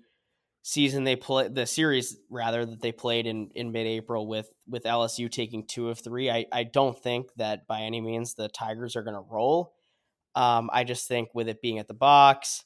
[0.63, 4.85] season they play, the series rather that they played in in mid April with with
[4.85, 6.31] LSU taking two of three.
[6.31, 9.75] I I don't think that by any means the Tigers are going to roll.
[10.35, 12.65] Um, I just think with it being at the box,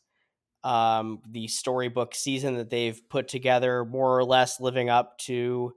[0.65, 5.73] um, the storybook season that they've put together, more or less living up to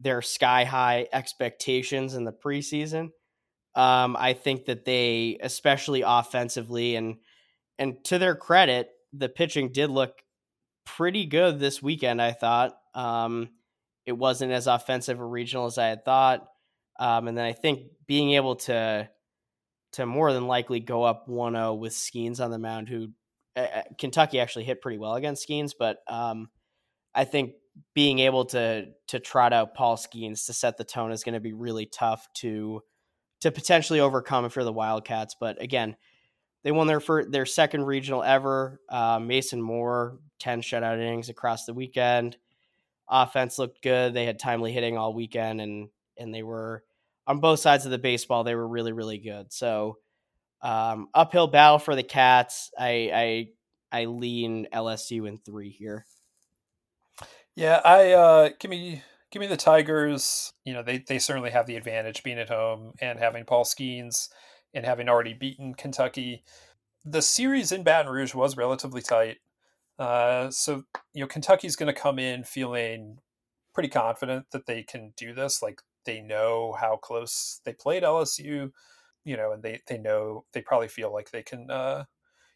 [0.00, 3.10] their sky high expectations in the preseason.
[3.74, 7.16] Um, I think that they, especially offensively, and
[7.78, 10.22] and to their credit, the pitching did look
[10.84, 12.20] pretty good this weekend.
[12.20, 13.50] I thought um,
[14.04, 16.46] it wasn't as offensive or regional as I had thought,
[16.98, 19.08] um, and then I think being able to
[19.98, 23.08] to more than likely go up 1-0 with Skenes on the mound, who
[23.56, 26.48] uh, Kentucky actually hit pretty well against Skenes, but um,
[27.12, 27.54] I think
[27.94, 31.40] being able to to trot out Paul Skenes to set the tone is going to
[31.40, 32.80] be really tough to
[33.40, 35.34] to potentially overcome if you're the Wildcats.
[35.38, 35.96] But again,
[36.62, 38.80] they won their first, their second regional ever.
[38.88, 42.36] Uh, Mason Moore ten shutout innings across the weekend.
[43.08, 44.14] Offense looked good.
[44.14, 46.84] They had timely hitting all weekend, and and they were
[47.28, 49.52] on both sides of the baseball, they were really, really good.
[49.52, 49.98] So
[50.62, 52.70] um, uphill battle for the Cats.
[52.76, 53.48] I, I
[54.00, 56.06] I lean LSU in three here.
[57.54, 60.52] Yeah, I uh, give me give me the Tigers.
[60.64, 64.28] You know, they they certainly have the advantage being at home and having Paul Skenes
[64.74, 66.44] and having already beaten Kentucky.
[67.04, 69.38] The series in Baton Rouge was relatively tight.
[69.98, 73.18] Uh, so you know, Kentucky's going to come in feeling
[73.74, 75.62] pretty confident that they can do this.
[75.62, 78.72] Like they know how close they played LSU,
[79.24, 82.04] you know, and they they know they probably feel like they can uh,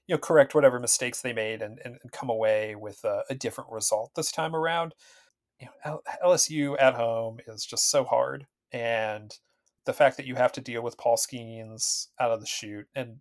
[0.07, 3.71] you know correct whatever mistakes they made and, and, come away with a, a, different
[3.71, 4.95] result this time around.
[5.61, 9.31] You know, LSU at home is just so hard, and
[9.85, 13.19] the fact that you have to deal with Paul Skenes out of the chute, and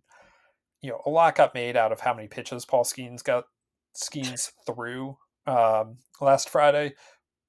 [0.80, 3.44] you know, a lot got made out of how many pitches Paul Skenes got
[3.94, 6.94] Skenes through um, last Friday,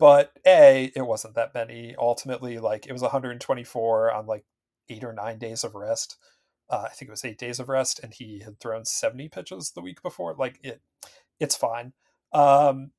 [0.04, 2.60] but a it wasn't that many ultimately.
[2.60, 4.44] Like it was 124 on like
[4.90, 6.18] eight or nine days of rest.
[6.70, 9.72] Uh, I think it was eight days of rest, and he had thrown 70 pitches
[9.72, 10.36] the week before.
[10.38, 10.82] Like it,
[11.40, 11.94] it's fine.
[12.34, 12.92] Um,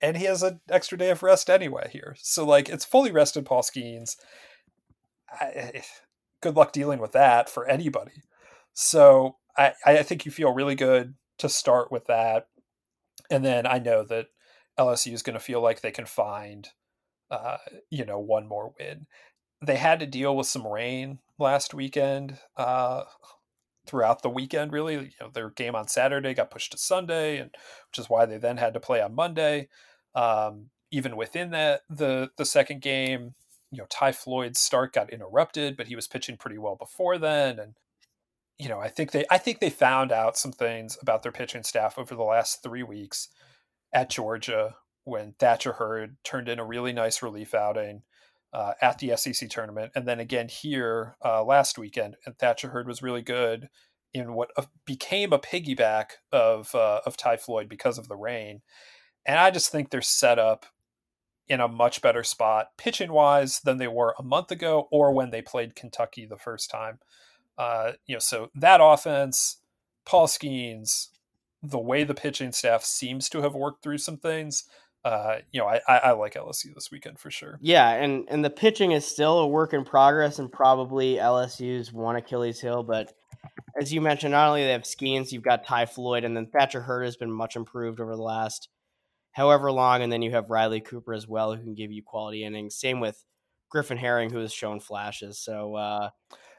[0.00, 2.14] and he has an extra day of rest anyway here.
[2.20, 4.14] So like it's fully rested Paul Skenes.
[5.28, 5.82] I,
[6.40, 8.22] good luck dealing with that for anybody.
[8.72, 12.46] So I, I think you feel really good to start with that.
[13.32, 14.28] And then I know that
[14.78, 16.68] LSU is going to feel like they can find,
[17.30, 17.58] uh,
[17.90, 19.06] you know, one more win.
[19.64, 23.04] They had to deal with some rain last weekend, uh,
[23.86, 24.72] throughout the weekend.
[24.72, 27.50] Really, you know, their game on Saturday got pushed to Sunday, and
[27.90, 29.68] which is why they then had to play on Monday.
[30.14, 33.34] Um, even within that, the the second game,
[33.70, 37.58] you know, Ty Floyd's start got interrupted, but he was pitching pretty well before then,
[37.58, 37.74] and
[38.58, 41.62] you know, I think they I think they found out some things about their pitching
[41.62, 43.28] staff over the last three weeks
[43.96, 48.02] at Georgia when Thatcher Hurd turned in a really nice relief outing
[48.52, 52.16] uh, at the SEC tournament, and then again here uh, last weekend.
[52.26, 53.70] And Thatcher Hurd was really good
[54.12, 58.60] in what uh, became a piggyback of uh, of Ty Floyd because of the rain.
[59.24, 60.66] And I just think they're set up
[61.48, 65.30] in a much better spot pitching wise than they were a month ago or when
[65.30, 66.98] they played Kentucky the first time.
[67.56, 69.58] Uh, you know, so that offense,
[70.04, 71.08] Paul Skenes,
[71.62, 74.64] the way the pitching staff seems to have worked through some things,
[75.04, 77.58] uh, you know, I, I, I, like LSU this weekend for sure.
[77.62, 82.16] Yeah, and and the pitching is still a work in progress, and probably LSU's one
[82.16, 82.82] Achilles heel.
[82.82, 83.12] But
[83.80, 86.80] as you mentioned, not only they have Skenes, you've got Ty Floyd, and then Thatcher
[86.80, 88.68] Hurd has been much improved over the last
[89.30, 92.42] however long, and then you have Riley Cooper as well, who can give you quality
[92.42, 92.74] innings.
[92.74, 93.24] Same with
[93.70, 95.38] Griffin Herring, who has shown flashes.
[95.38, 95.76] So.
[95.76, 96.10] Uh,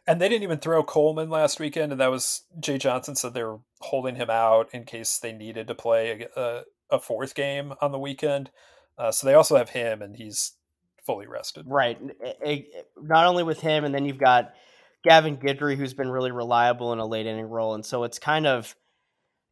[0.08, 3.44] and they didn't even throw Coleman last weekend, and that was Jay Johnson said they
[3.44, 7.92] were holding him out in case they needed to play a, a fourth game on
[7.92, 8.50] the weekend.
[8.98, 10.54] Uh, so they also have him, and he's
[11.06, 11.66] fully rested.
[11.68, 12.00] Right.
[13.02, 14.54] Not only with him, and then you've got
[15.04, 18.48] Gavin Guidry, who's been really reliable in a late inning role, and so it's kind
[18.48, 18.76] of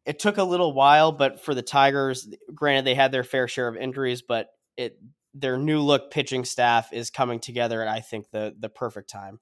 [0.06, 3.68] it took a little while, but for the Tigers, granted they had their fair share
[3.68, 4.98] of injuries, but it
[5.34, 9.40] their new look pitching staff is coming together at I think the the perfect time.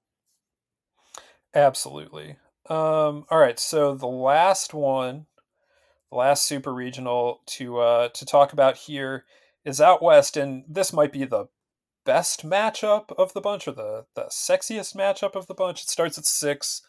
[1.55, 2.37] Absolutely.
[2.69, 5.27] Um, all right, so the last one,
[6.11, 9.25] the last super regional to uh, to talk about here
[9.65, 11.47] is out west, and this might be the
[12.05, 15.83] best matchup of the bunch, or the the sexiest matchup of the bunch.
[15.83, 16.83] It starts at six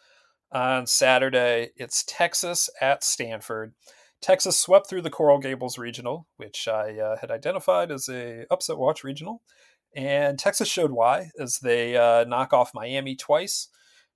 [0.50, 1.70] on Saturday.
[1.76, 3.74] It's Texas at Stanford.
[4.22, 8.78] Texas swept through the Coral Gables regional, which I uh, had identified as a upset
[8.78, 9.42] watch regional,
[9.94, 13.68] and Texas showed why as they uh, knock off Miami twice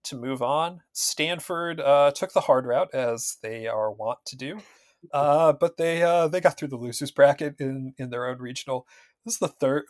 [0.04, 0.80] to move on.
[0.92, 4.60] Stanford uh, took the hard route as they are wont to do,
[5.12, 8.86] uh, but they uh, they got through the losers bracket in in their own regional.
[9.24, 9.84] This is the third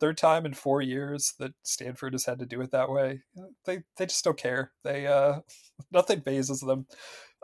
[0.00, 3.20] third time in four years that Stanford has had to do it that way.
[3.66, 4.72] They they just don't care.
[4.84, 5.40] They uh,
[5.92, 6.86] nothing phases them,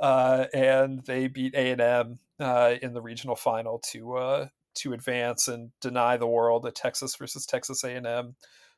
[0.01, 5.49] uh, and they beat A and M uh, in the regional final to to advance
[5.49, 8.37] and deny the world a Texas versus Texas A and M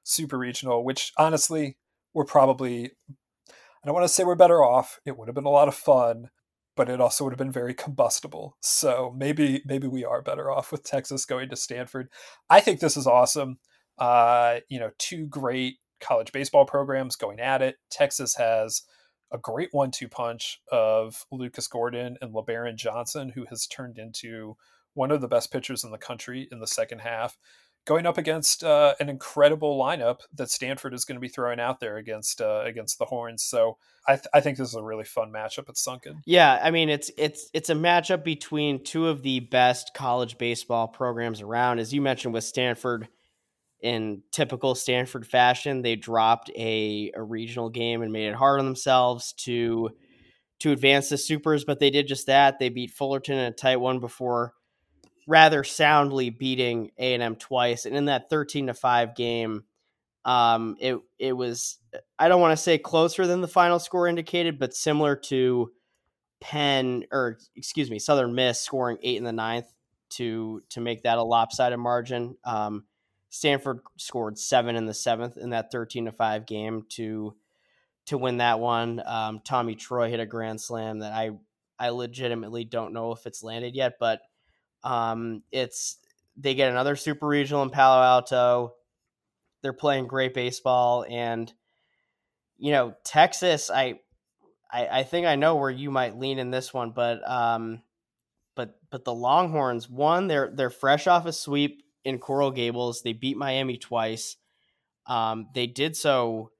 [0.08, 1.76] super regional, which honestly
[2.14, 2.92] we're probably
[3.82, 5.00] I don't want to say we're better off.
[5.04, 6.30] It would have been a lot of fun,
[6.76, 8.56] but it also would have been very combustible.
[8.60, 12.08] So maybe maybe we are better off with Texas going to Stanford.
[12.50, 13.58] I think this is awesome.
[13.98, 17.76] Uh, you know, two great college baseball programs going at it.
[17.90, 18.82] Texas has
[19.30, 24.56] a great one-two punch of Lucas Gordon and Lebarron Johnson, who has turned into
[24.94, 27.36] one of the best pitchers in the country in the second half
[27.88, 31.80] going up against uh, an incredible lineup that Stanford is going to be throwing out
[31.80, 33.42] there against uh, against the Horns.
[33.42, 36.20] So I, th- I think this is a really fun matchup at Sunken.
[36.26, 40.86] Yeah, I mean it's it's it's a matchup between two of the best college baseball
[40.86, 43.08] programs around, as you mentioned with Stanford.
[43.80, 48.66] In typical Stanford fashion, they dropped a, a regional game and made it hard on
[48.66, 49.90] themselves to
[50.58, 52.58] to advance the supers, but they did just that.
[52.58, 54.52] They beat Fullerton in a tight one before
[55.28, 59.64] rather soundly beating A and M twice, and in that thirteen to five game,
[60.24, 61.78] um, it it was
[62.18, 65.70] I don't want to say closer than the final score indicated, but similar to
[66.40, 69.72] Penn or excuse me Southern Miss scoring eight in the ninth
[70.10, 72.36] to to make that a lopsided margin.
[72.44, 72.84] Um,
[73.28, 77.36] Stanford scored seven in the seventh in that thirteen to five game to
[78.06, 79.02] to win that one.
[79.04, 81.32] Um, Tommy Troy hit a grand slam that I
[81.78, 84.20] I legitimately don't know if it's landed yet, but
[84.88, 85.98] um, it's
[86.36, 88.74] they get another super regional in Palo Alto.
[89.62, 91.52] They're playing great baseball, and
[92.56, 93.70] you know Texas.
[93.70, 94.00] I,
[94.72, 97.82] I, I think I know where you might lean in this one, but um,
[98.56, 103.02] but but the Longhorns one they're they're fresh off a sweep in Coral Gables.
[103.02, 104.36] They beat Miami twice.
[105.06, 106.50] Um, they did so.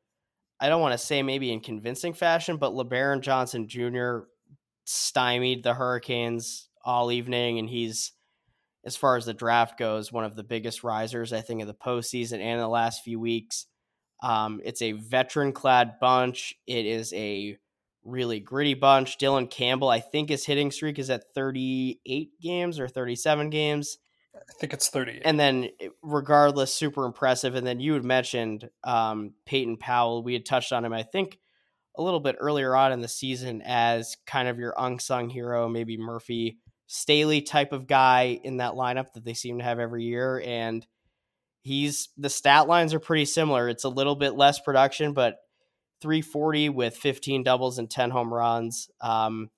[0.60, 4.24] I don't want to say maybe in convincing fashion, but Lebarron Johnson Jr.
[4.84, 8.12] stymied the Hurricanes all evening, and he's,
[8.84, 11.74] as far as the draft goes, one of the biggest risers I think of the
[11.74, 13.66] postseason and in the last few weeks.
[14.22, 16.55] Um, it's a veteran-clad bunch.
[16.66, 17.56] It is a
[18.05, 19.18] really gritty bunch.
[19.18, 23.98] Dylan Campbell, I think his hitting streak is at 38 games or 37 games.
[24.34, 25.22] I think it's 38.
[25.24, 27.55] And then, eh, regardless, super impressive.
[27.55, 30.22] And then you had mentioned um, Peyton Powell.
[30.22, 31.38] We had touched on him, I think,
[31.96, 35.96] a little bit earlier on in the season as kind of your unsung hero, maybe
[35.96, 36.59] Murphy
[36.89, 40.43] Stehly type of guy in that lineup that they seem to have every year.
[40.44, 40.86] And
[41.62, 43.69] he's the stat lines are pretty similar.
[43.69, 45.39] It's a little bit less production, but
[46.01, 48.89] 340 with 15 doubles and 10 home runs.
[49.01, 49.51] Um,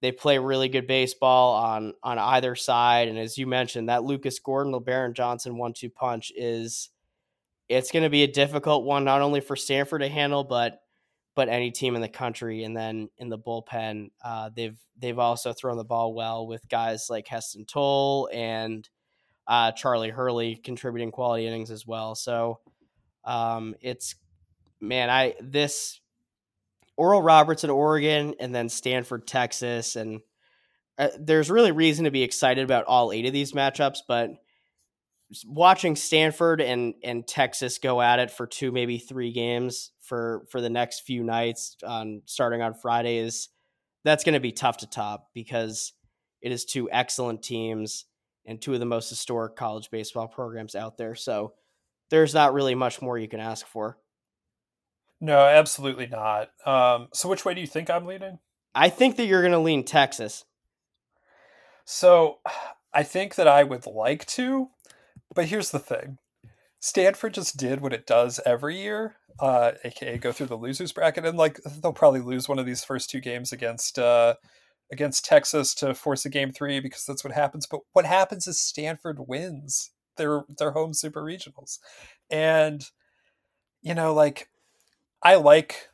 [0.00, 4.38] they play really good baseball on on either side, and as you mentioned, that Lucas
[4.38, 6.90] Gordon, Lebarron Johnson one-two punch is
[7.70, 10.82] it's going to be a difficult one, not only for Stanford to handle, but
[11.34, 12.64] but any team in the country.
[12.64, 17.06] And then in the bullpen, uh, they've they've also thrown the ball well with guys
[17.10, 18.88] like Heston Tole and
[19.46, 22.14] uh, Charlie Hurley contributing quality innings as well.
[22.14, 22.60] So
[23.24, 24.14] um, it's
[24.80, 26.00] man, I this
[26.96, 30.20] Oral Roberts at Oregon and then Stanford, Texas, and
[30.98, 33.98] uh, there's really reason to be excited about all eight of these matchups.
[34.06, 34.30] But
[35.46, 40.60] watching Stanford and and Texas go at it for two, maybe three games for for
[40.60, 43.48] the next few nights on starting on Friday is
[44.04, 45.92] that's going to be tough to top because
[46.42, 48.04] it is two excellent teams
[48.46, 51.14] and two of the most historic college baseball programs out there.
[51.14, 51.54] So
[52.10, 53.98] there's not really much more you can ask for.
[55.20, 56.50] No, absolutely not.
[56.66, 58.38] Um, so which way do you think I'm leaning?
[58.74, 60.44] I think that you're going to lean Texas.
[61.84, 62.38] So
[62.92, 64.68] I think that I would like to,
[65.34, 66.18] but here's the thing.
[66.80, 71.24] Stanford just did what it does every year, uh, aka go through the losers bracket,
[71.24, 74.34] and like they'll probably lose one of these first two games against uh,
[74.92, 77.66] against Texas to force a game three because that's what happens.
[77.66, 81.78] But what happens is Stanford wins their their home super regionals,
[82.30, 82.84] and
[83.82, 84.48] you know like
[85.22, 85.88] I like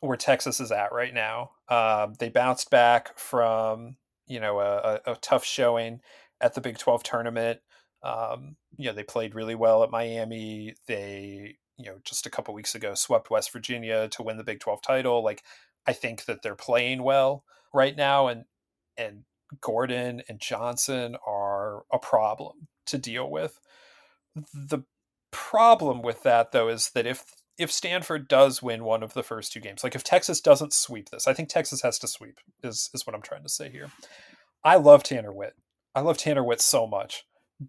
[0.00, 1.50] where Texas is at right now.
[1.68, 3.96] Um, they bounced back from
[4.26, 6.00] you know a, a, tough showing
[6.40, 7.60] at the Big Twelve tournament.
[8.02, 10.74] Um, you know they played really well at Miami.
[10.86, 14.60] They you know just a couple weeks ago swept West Virginia to win the Big
[14.60, 15.22] Twelve title.
[15.22, 15.42] Like
[15.86, 18.44] I think that they're playing well right now, and
[18.96, 19.24] and
[19.60, 23.58] Gordon and Johnson are a problem to deal with.
[24.54, 24.80] The
[25.30, 27.24] problem with that though is that if
[27.58, 31.10] if Stanford does win one of the first two games, like if Texas doesn't sweep
[31.10, 32.38] this, I think Texas has to sweep.
[32.62, 33.90] Is is what I'm trying to say here.
[34.64, 35.54] I love Tanner Witt.
[35.94, 37.24] I love Tanner Witt so much,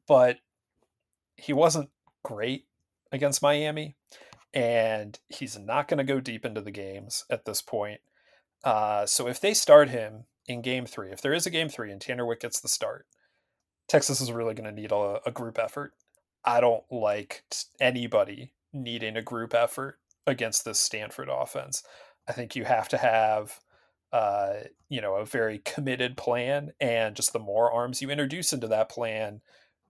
[0.08, 0.38] but
[1.36, 1.90] he wasn't
[2.24, 2.66] great
[3.12, 3.96] against Miami,
[4.54, 8.02] and he's not going to go deep into the games at this point.
[8.64, 11.92] Uh, so if they start him in Game Three, if there is a Game Three
[11.92, 13.06] and Tanner Witt gets the start,
[13.88, 15.94] Texas is really going to need a, a group effort.
[16.44, 17.44] I don't like
[17.80, 21.84] anybody needing a group effort against this Stanford offense.
[22.28, 23.60] I think you have to have
[24.12, 24.54] uh,
[24.90, 28.90] you know, a very committed plan, and just the more arms you introduce into that
[28.90, 29.42] plan,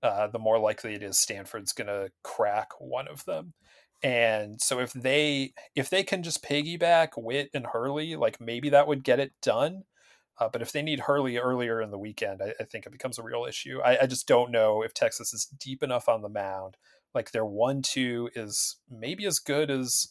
[0.03, 3.53] uh, the more likely it is Stanford's going to crack one of them.
[4.01, 8.87] And so if they if they can just piggyback Witt and Hurley, like maybe that
[8.87, 9.83] would get it done.
[10.39, 13.19] Uh, but if they need Hurley earlier in the weekend, I, I think it becomes
[13.19, 13.81] a real issue.
[13.83, 16.77] I, I, just don't know if Texas is deep enough on the mound
[17.13, 20.07] like their one two is maybe as good as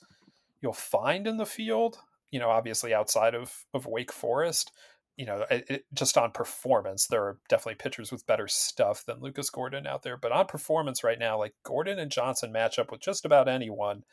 [0.60, 1.98] you'll find in the field
[2.30, 4.72] you know obviously outside of of wake forest
[5.18, 9.20] you know it, it, just on performance there are definitely pitchers with better stuff than
[9.20, 12.90] lucas gordon out there but on performance right now like gordon and johnson match up
[12.90, 14.04] with just about anyone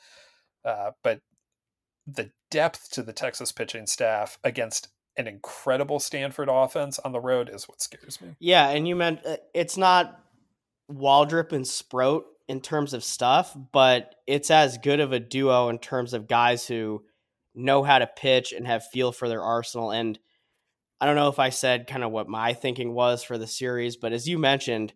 [0.66, 1.22] uh, but
[2.08, 7.50] the depth to the texas pitching staff against an incredible stanford offense on the road
[7.54, 10.20] is what scares me yeah and you meant uh, it's not
[10.92, 15.80] waldrep and sproat in terms of stuff, but it's as good of a duo in
[15.80, 17.04] terms of guys who
[17.56, 19.92] know how to pitch and have feel for their arsenal.
[19.92, 20.20] And
[21.00, 23.98] I don't know if I said kind of what my thinking was for the series,
[23.98, 24.94] but as you mentioned,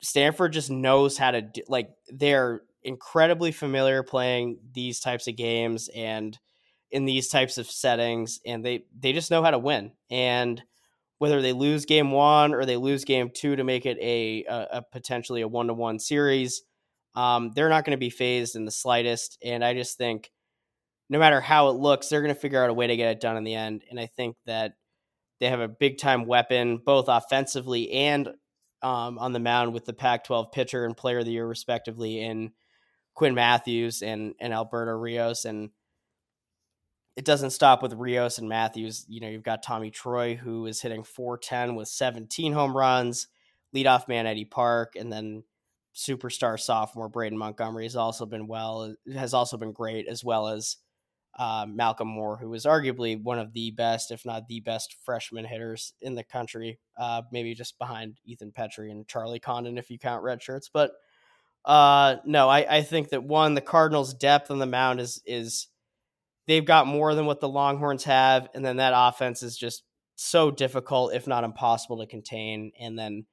[0.00, 5.88] Stanford just knows how to do, like they're incredibly familiar playing these types of games
[5.94, 6.38] and
[6.90, 9.92] in these types of settings and they they just know how to win.
[10.10, 10.62] And
[11.18, 14.78] whether they lose game one or they lose game two to make it a, a,
[14.78, 16.62] a potentially a one to one series,
[17.14, 19.36] um, they're not going to be phased in the slightest.
[19.44, 20.30] And I just think
[21.10, 23.20] no matter how it looks, they're going to figure out a way to get it
[23.20, 23.82] done in the end.
[23.90, 24.74] And I think that
[25.40, 28.28] they have a big time weapon, both offensively and
[28.82, 32.52] um, on the mound with the Pac-12 pitcher and player of the year respectively in
[33.14, 35.70] Quinn Mathews and and Alberto Rios and
[37.16, 39.04] it doesn't stop with Rios and Mathews.
[39.08, 43.26] You know, you've got Tommy Troy who is hitting 410 with 17 home runs,
[43.74, 45.42] leadoff man Eddie Park, and then
[45.96, 50.76] superstar sophomore Braden Montgomery has also been well has also been great as well as
[51.38, 55.44] uh, Malcolm Moore, who was arguably one of the best, if not the best, freshman
[55.44, 56.80] hitters in the country.
[56.98, 60.68] Uh, maybe just behind Ethan Petry and Charlie Condon, if you count red shirts.
[60.72, 60.92] But
[61.64, 65.68] uh, no, I, I think that one, the Cardinals' depth on the mound is is
[66.48, 69.84] they've got more than what the Longhorns have, and then that offense is just
[70.16, 72.72] so difficult, if not impossible, to contain.
[72.80, 73.26] And then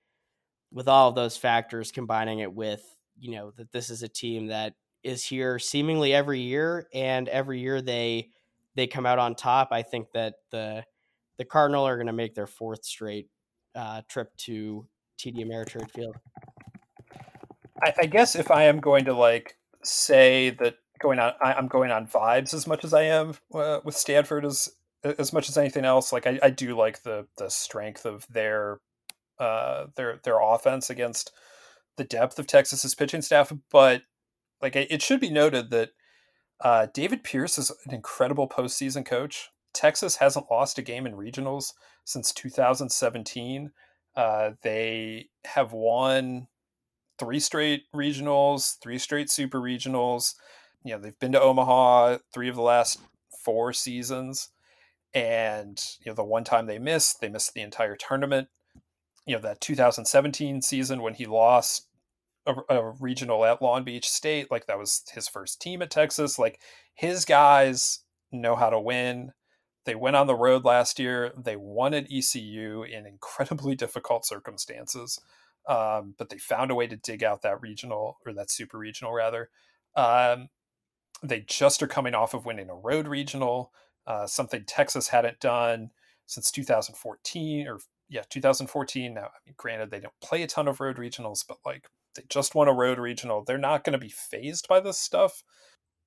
[0.72, 2.84] with all of those factors, combining it with
[3.18, 4.74] you know that this is a team that
[5.06, 8.30] is here seemingly every year, and every year they
[8.76, 9.70] they come out on top.
[9.72, 10.84] I think that the
[11.38, 13.30] the Cardinal are going to make their fourth straight
[13.76, 14.88] uh, trip to
[15.20, 16.16] TD Ameritrade Field.
[17.84, 21.68] I, I, guess if I am going to like say that going on, I, am
[21.68, 24.70] going on vibes as much as I am uh, with Stanford as
[25.04, 26.12] as much as anything else.
[26.12, 28.80] Like I, I do like the the strength of their
[29.40, 31.32] uh, their their offense against
[31.98, 34.02] the depth of Texas's pitching staff, but
[34.62, 35.92] like it should be noted that
[36.62, 39.50] uh, David Pierce is an incredible postseason coach.
[39.74, 41.74] Texas hasn't lost a game in regionals
[42.06, 43.72] since 2017.
[44.16, 46.48] Uh, they have won
[47.20, 50.36] three straight regionals, three straight super regionals.
[50.84, 53.00] You know, they've been to Omaha three of the last
[53.44, 54.50] four seasons.
[55.14, 58.48] And, you know, the one time they missed, they missed the entire tournament.
[59.26, 61.88] You know, that 2017 season when he lost
[62.46, 64.52] a, a, regional at Long Beach State.
[64.52, 66.40] Like that was his first team at Texas.
[66.40, 66.60] Like
[66.94, 68.00] his guys
[68.32, 69.32] know how to win.
[69.86, 71.32] They went on the road last year.
[71.38, 75.20] They won at ECU in incredibly difficult circumstances,
[75.68, 79.14] um, but they found a way to dig out that regional or that super regional
[79.14, 79.50] rather.
[79.96, 80.50] Um,
[81.24, 83.72] they just are coming off of winning a road regional,
[84.08, 85.92] uh, something Texas hadn't done
[86.26, 89.14] since 2014 or yeah 2014.
[89.14, 92.24] Now, I mean, granted they don't play a ton of road regionals, but like they
[92.30, 93.44] just won a road regional.
[93.44, 95.44] They're not going to be phased by this stuff.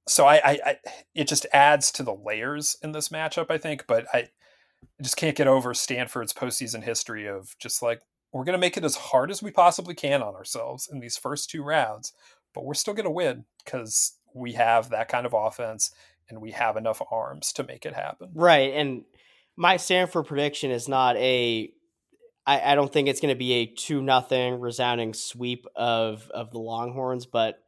[0.06, 0.76] So I, I, I,
[1.14, 3.84] it just adds to the layers in this matchup, I think.
[3.86, 4.28] But I,
[4.98, 8.02] I just can't get over Stanford's postseason history of just like
[8.32, 11.16] we're going to make it as hard as we possibly can on ourselves in these
[11.16, 12.12] first two rounds,
[12.54, 15.92] but we're still going to win because we have that kind of offense
[16.28, 18.28] and we have enough arms to make it happen.
[18.34, 19.04] Right, and
[19.56, 21.72] my Stanford prediction is not a
[22.48, 26.50] I, I don't think it's going to be a two nothing resounding sweep of of
[26.50, 27.62] the Longhorns, but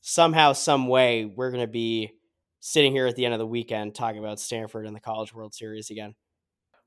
[0.00, 2.14] somehow, some way, we're going to be
[2.58, 5.54] sitting here at the end of the weekend talking about Stanford and the College World
[5.54, 6.16] Series again.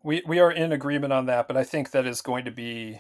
[0.04, 3.00] We we are in agreement on that, but I think that is going to be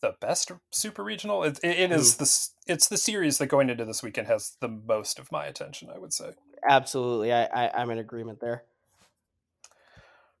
[0.00, 1.42] the best super regional.
[1.42, 4.68] It, it, it is the it's the series that going into this weekend has the
[4.68, 5.90] most of my attention.
[5.92, 6.30] I would say.
[6.68, 8.62] Absolutely, I, I I'm in agreement there.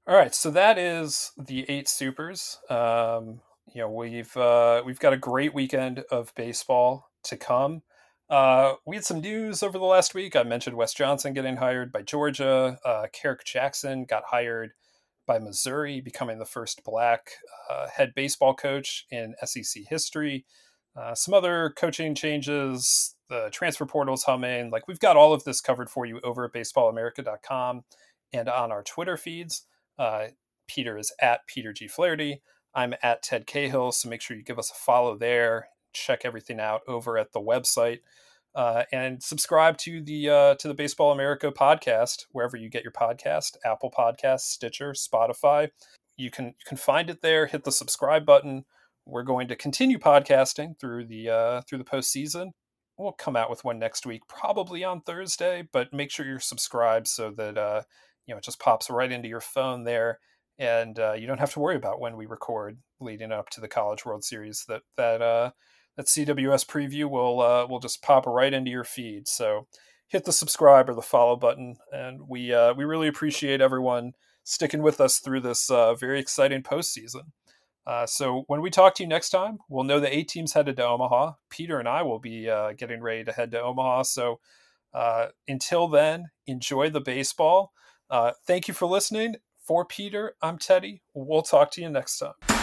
[0.08, 2.56] All right, so that is the eight supers.
[2.70, 3.42] Um,
[3.74, 7.82] you know, we've uh, we've got a great weekend of baseball to come.
[8.30, 10.34] Uh, we had some news over the last week.
[10.34, 12.78] I mentioned Wes Johnson getting hired by Georgia.
[12.86, 14.70] Uh, Kerrick Jackson got hired
[15.26, 17.32] by Missouri, becoming the first black
[17.70, 20.46] uh, head baseball coach in SEC history.
[20.96, 23.14] Uh, some other coaching changes.
[23.28, 24.70] The transfer portal's humming.
[24.70, 27.82] Like we've got all of this covered for you over at baseballamerica.com
[28.32, 29.66] and on our Twitter feeds.
[29.98, 30.28] Uh,
[30.68, 31.88] Peter is at Peter G.
[31.88, 32.42] Flaherty.
[32.74, 35.68] I'm at Ted Cahill, so make sure you give us a follow there.
[35.92, 38.00] Check everything out over at the website,
[38.54, 42.92] uh, and subscribe to the uh, to the Baseball America podcast wherever you get your
[42.92, 45.70] podcast: Apple Podcasts, Stitcher, Spotify.
[46.16, 47.46] You can you can find it there.
[47.46, 48.64] Hit the subscribe button.
[49.06, 52.50] We're going to continue podcasting through the uh, through the postseason.
[52.98, 55.66] We'll come out with one next week, probably on Thursday.
[55.72, 57.82] But make sure you're subscribed so that uh,
[58.28, 60.20] you know it just pops right into your phone there
[60.60, 63.68] and uh, you don't have to worry about when we record leading up to the
[63.68, 65.50] college world series that that uh,
[65.96, 69.66] that cws preview will uh, will just pop right into your feed so
[70.08, 74.12] hit the subscribe or the follow button and we uh, we really appreciate everyone
[74.44, 77.22] sticking with us through this uh, very exciting postseason
[77.88, 80.76] uh, so when we talk to you next time, we'll know the eight teams headed
[80.76, 81.32] to Omaha.
[81.48, 84.02] Peter and I will be uh, getting ready to head to Omaha.
[84.02, 84.40] So
[84.92, 87.72] uh, until then, enjoy the baseball.
[88.10, 89.36] Uh, thank you for listening.
[89.60, 91.02] For Peter, I'm Teddy.
[91.12, 92.57] We'll talk to you next time.